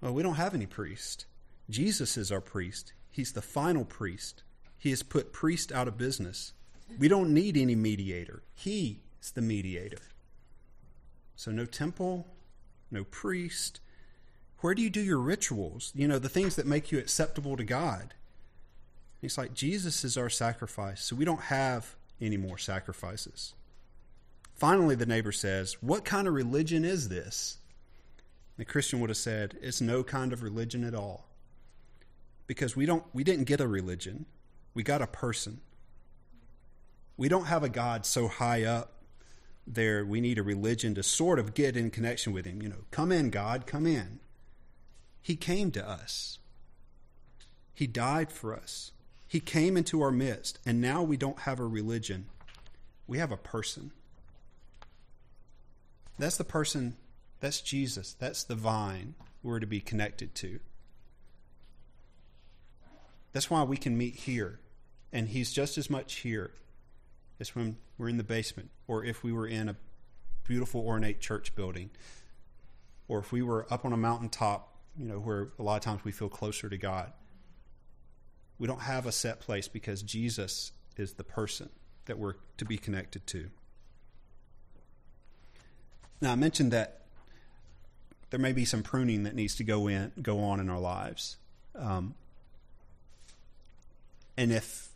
Well, 0.00 0.12
we 0.12 0.22
don't 0.22 0.34
have 0.34 0.54
any 0.54 0.66
priest. 0.66 1.26
Jesus 1.68 2.16
is 2.16 2.32
our 2.32 2.40
priest. 2.40 2.92
He's 3.10 3.32
the 3.32 3.42
final 3.42 3.84
priest. 3.84 4.42
He 4.78 4.90
has 4.90 5.02
put 5.02 5.32
priest 5.32 5.72
out 5.72 5.88
of 5.88 5.98
business. 5.98 6.52
We 6.98 7.08
don't 7.08 7.34
need 7.34 7.56
any 7.56 7.74
mediator. 7.74 8.42
He 8.54 9.02
is 9.20 9.32
the 9.32 9.42
mediator. 9.42 9.98
So, 11.36 11.50
no 11.50 11.64
temple, 11.64 12.26
no 12.90 13.04
priest. 13.04 13.80
Where 14.58 14.74
do 14.74 14.82
you 14.82 14.90
do 14.90 15.00
your 15.00 15.18
rituals? 15.18 15.92
You 15.94 16.08
know, 16.08 16.18
the 16.18 16.28
things 16.28 16.56
that 16.56 16.66
make 16.66 16.90
you 16.92 16.98
acceptable 16.98 17.56
to 17.56 17.64
God. 17.64 18.14
He's 19.20 19.38
like, 19.38 19.54
Jesus 19.54 20.04
is 20.04 20.16
our 20.16 20.30
sacrifice, 20.30 21.04
so 21.04 21.14
we 21.16 21.24
don't 21.24 21.42
have 21.42 21.96
any 22.20 22.36
more 22.36 22.58
sacrifices. 22.58 23.54
Finally, 24.60 24.94
the 24.94 25.06
neighbor 25.06 25.32
says, 25.32 25.78
What 25.80 26.04
kind 26.04 26.28
of 26.28 26.34
religion 26.34 26.84
is 26.84 27.08
this? 27.08 27.56
The 28.58 28.66
Christian 28.66 29.00
would 29.00 29.08
have 29.08 29.16
said, 29.16 29.56
It's 29.62 29.80
no 29.80 30.04
kind 30.04 30.34
of 30.34 30.42
religion 30.42 30.84
at 30.84 30.94
all. 30.94 31.30
Because 32.46 32.76
we 32.76 32.84
don't 32.84 33.02
we 33.14 33.24
didn't 33.24 33.44
get 33.44 33.62
a 33.62 33.66
religion. 33.66 34.26
We 34.74 34.82
got 34.82 35.00
a 35.00 35.06
person. 35.06 35.62
We 37.16 37.30
don't 37.30 37.46
have 37.46 37.62
a 37.62 37.70
God 37.70 38.04
so 38.04 38.28
high 38.28 38.64
up 38.64 38.92
there 39.66 40.04
we 40.04 40.20
need 40.20 40.36
a 40.36 40.42
religion 40.42 40.94
to 40.94 41.02
sort 41.02 41.38
of 41.38 41.54
get 41.54 41.74
in 41.74 41.90
connection 41.90 42.34
with 42.34 42.44
him. 42.44 42.60
You 42.60 42.68
know, 42.68 42.84
come 42.90 43.10
in, 43.10 43.30
God, 43.30 43.66
come 43.66 43.86
in. 43.86 44.20
He 45.22 45.36
came 45.36 45.70
to 45.70 45.88
us. 45.88 46.38
He 47.72 47.86
died 47.86 48.30
for 48.30 48.54
us. 48.54 48.92
He 49.26 49.40
came 49.40 49.78
into 49.78 50.02
our 50.02 50.10
midst, 50.10 50.58
and 50.66 50.82
now 50.82 51.02
we 51.02 51.16
don't 51.16 51.40
have 51.40 51.60
a 51.60 51.66
religion. 51.66 52.26
We 53.06 53.16
have 53.18 53.32
a 53.32 53.38
person. 53.38 53.92
That's 56.20 56.36
the 56.36 56.44
person, 56.44 56.98
that's 57.40 57.62
Jesus, 57.62 58.12
that's 58.12 58.44
the 58.44 58.54
vine 58.54 59.14
we're 59.42 59.58
to 59.58 59.66
be 59.66 59.80
connected 59.80 60.34
to. 60.36 60.60
That's 63.32 63.50
why 63.50 63.62
we 63.62 63.78
can 63.78 63.96
meet 63.96 64.16
here, 64.16 64.60
and 65.14 65.28
He's 65.28 65.50
just 65.50 65.78
as 65.78 65.88
much 65.88 66.16
here 66.16 66.50
as 67.40 67.56
when 67.56 67.78
we're 67.96 68.10
in 68.10 68.18
the 68.18 68.22
basement, 68.22 68.68
or 68.86 69.02
if 69.02 69.24
we 69.24 69.32
were 69.32 69.46
in 69.46 69.70
a 69.70 69.76
beautiful, 70.44 70.82
ornate 70.82 71.20
church 71.20 71.54
building, 71.54 71.88
or 73.08 73.20
if 73.20 73.32
we 73.32 73.40
were 73.40 73.66
up 73.72 73.86
on 73.86 73.94
a 73.94 73.96
mountaintop, 73.96 74.74
you 74.98 75.06
know, 75.06 75.20
where 75.20 75.52
a 75.58 75.62
lot 75.62 75.76
of 75.76 75.82
times 75.82 76.04
we 76.04 76.12
feel 76.12 76.28
closer 76.28 76.68
to 76.68 76.76
God. 76.76 77.14
We 78.58 78.66
don't 78.66 78.82
have 78.82 79.06
a 79.06 79.12
set 79.12 79.40
place 79.40 79.68
because 79.68 80.02
Jesus 80.02 80.72
is 80.98 81.14
the 81.14 81.24
person 81.24 81.70
that 82.04 82.18
we're 82.18 82.34
to 82.58 82.66
be 82.66 82.76
connected 82.76 83.26
to. 83.28 83.48
Now, 86.20 86.32
I 86.32 86.34
mentioned 86.34 86.72
that 86.72 87.00
there 88.30 88.40
may 88.40 88.52
be 88.52 88.64
some 88.64 88.82
pruning 88.82 89.24
that 89.24 89.34
needs 89.34 89.56
to 89.56 89.64
go 89.64 89.88
in, 89.88 90.12
go 90.20 90.40
on 90.40 90.60
in 90.60 90.68
our 90.68 90.78
lives, 90.78 91.36
um, 91.74 92.14
and 94.36 94.52
if 94.52 94.88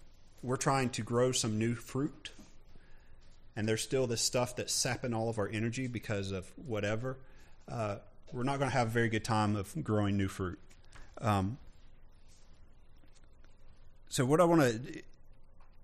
we're 0.42 0.56
trying 0.56 0.90
to 0.90 1.02
grow 1.02 1.32
some 1.32 1.58
new 1.58 1.74
fruit, 1.74 2.30
and 3.56 3.68
there's 3.68 3.82
still 3.82 4.06
this 4.06 4.20
stuff 4.20 4.56
that's 4.56 4.72
sapping 4.72 5.14
all 5.14 5.28
of 5.28 5.38
our 5.38 5.48
energy 5.48 5.86
because 5.86 6.30
of 6.30 6.50
whatever, 6.56 7.16
uh, 7.68 7.96
we're 8.32 8.42
not 8.42 8.58
going 8.58 8.70
to 8.70 8.76
have 8.76 8.88
a 8.88 8.90
very 8.90 9.08
good 9.08 9.24
time 9.24 9.56
of 9.56 9.72
growing 9.82 10.16
new 10.16 10.28
fruit. 10.28 10.58
Um, 11.20 11.58
so 14.08 14.24
what 14.24 14.40
I 14.40 14.44
want 14.44 14.60
to 14.60 15.02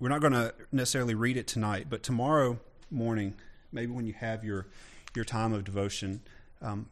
we're 0.00 0.08
not 0.08 0.22
going 0.22 0.32
to 0.32 0.54
necessarily 0.72 1.14
read 1.14 1.36
it 1.36 1.46
tonight, 1.46 1.86
but 1.90 2.02
tomorrow 2.02 2.58
morning, 2.90 3.34
maybe 3.70 3.92
when 3.92 4.06
you 4.06 4.14
have 4.14 4.42
your 4.42 4.66
your 5.14 5.24
time 5.24 5.52
of 5.52 5.64
devotion, 5.64 6.20
um, 6.62 6.86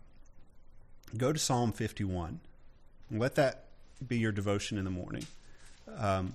go 1.17 1.33
to 1.33 1.39
Psalm 1.39 1.73
51 1.73 2.41
let 3.11 3.35
that 3.37 3.65
be 4.07 4.19
your 4.19 4.33
devotion 4.33 4.79
in 4.79 4.85
the 4.85 4.91
morning. 4.91 5.27
Um, 5.97 6.35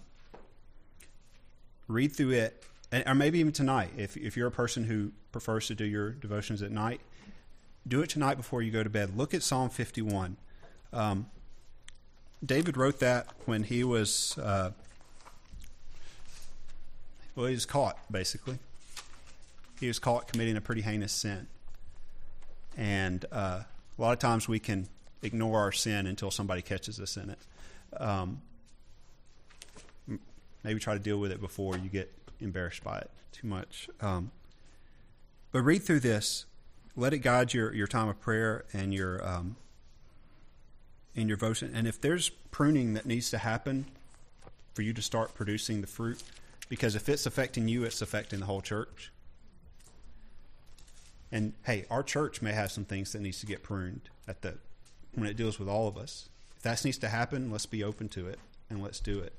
read 1.88 2.14
through 2.14 2.32
it, 2.32 2.64
or 3.06 3.16
maybe 3.16 3.40
even 3.40 3.52
tonight. 3.52 3.92
If 3.98 4.18
if 4.18 4.36
you're 4.36 4.48
a 4.48 4.52
person 4.52 4.84
who 4.84 5.12
prefers 5.32 5.68
to 5.68 5.76
do 5.76 5.86
your 5.86 6.12
devotions 6.12 6.62
at 6.62 6.72
night, 6.72 7.02
do 7.88 8.02
it 8.02 8.10
tonight 8.10 8.36
before 8.36 8.62
you 8.62 8.72
go 8.72 8.84
to 8.84 8.90
bed. 8.90 9.16
Look 9.16 9.34
at 9.34 9.44
Psalm 9.44 9.70
51. 9.70 10.38
Um, 10.92 11.28
David 12.44 12.76
wrote 12.76 13.00
that 13.00 13.28
when 13.46 13.64
he 13.64 13.84
was 13.84 14.38
uh, 14.38 14.72
well, 17.36 17.48
he 17.48 17.54
was 17.54 17.66
caught, 17.66 17.98
basically. 18.12 18.60
He 19.80 19.88
was 19.88 20.00
caught 20.00 20.32
committing 20.32 20.56
a 20.56 20.62
pretty 20.62 20.82
heinous 20.82 21.12
sin. 21.12 21.48
And 22.78 23.26
uh, 23.32 23.62
a 23.98 24.02
lot 24.02 24.14
of 24.14 24.20
times 24.20 24.48
we 24.48 24.60
can 24.60 24.88
ignore 25.22 25.60
our 25.60 25.72
sin 25.72 26.08
until 26.08 26.32
somebody 26.32 26.62
catches 26.62 27.00
us 27.00 27.18
in 27.18 27.30
it. 27.30 27.40
Um, 27.98 28.42
maybe 30.64 30.80
try 30.80 30.94
to 30.94 31.00
deal 31.00 31.18
with 31.18 31.32
it 31.32 31.40
before 31.40 31.78
you 31.78 31.90
get 31.90 32.12
embarrassed 32.40 32.84
by 32.84 33.00
it 33.00 33.10
too 33.32 33.48
much. 33.48 33.90
Um, 34.02 34.32
but 35.52 35.62
read 35.62 35.84
through 35.84 36.02
this. 36.02 36.46
Let 36.96 37.14
it 37.14 37.20
guide 37.20 37.54
your, 37.54 37.74
your 37.74 37.88
time 37.88 38.08
of 38.08 38.20
prayer 38.20 38.66
and 38.74 38.94
your 38.94 39.26
um, 39.28 39.56
in 41.16 41.28
your 41.28 41.38
devotion. 41.38 41.72
And 41.74 41.88
if 41.88 42.02
there's 42.02 42.30
pruning 42.30 42.94
that 42.94 43.06
needs 43.06 43.30
to 43.32 43.38
happen 43.38 43.86
for 44.74 44.82
you 44.82 44.94
to 44.94 45.02
start 45.02 45.36
producing 45.36 45.82
the 45.82 45.88
fruit, 45.88 46.22
because 46.70 46.96
if 46.96 47.08
it's 47.08 47.26
affecting 47.26 47.68
you, 47.68 47.84
it's 47.84 48.02
affecting 48.02 48.40
the 48.40 48.46
whole 48.46 48.62
church. 48.62 49.12
And 51.34 51.54
hey, 51.64 51.86
our 51.90 52.04
church 52.04 52.44
may 52.44 52.52
have 52.52 52.72
some 52.72 52.86
things 52.86 53.12
that 53.12 53.20
needs 53.20 53.40
to 53.40 53.48
get 53.48 53.64
pruned 53.64 54.08
at 54.28 54.44
the 54.44 54.60
when 55.16 55.28
it 55.28 55.36
deals 55.36 55.58
with 55.58 55.68
all 55.68 55.88
of 55.88 55.98
us. 55.98 56.30
If 56.56 56.62
that 56.62 56.86
needs 56.86 57.00
to 57.00 57.10
happen, 57.10 57.50
let's 57.52 57.66
be 57.66 57.84
open 57.84 58.08
to 58.10 58.28
it 58.28 58.38
and 58.70 58.84
let's 58.84 59.00
do 59.00 59.20
it. 59.20 59.34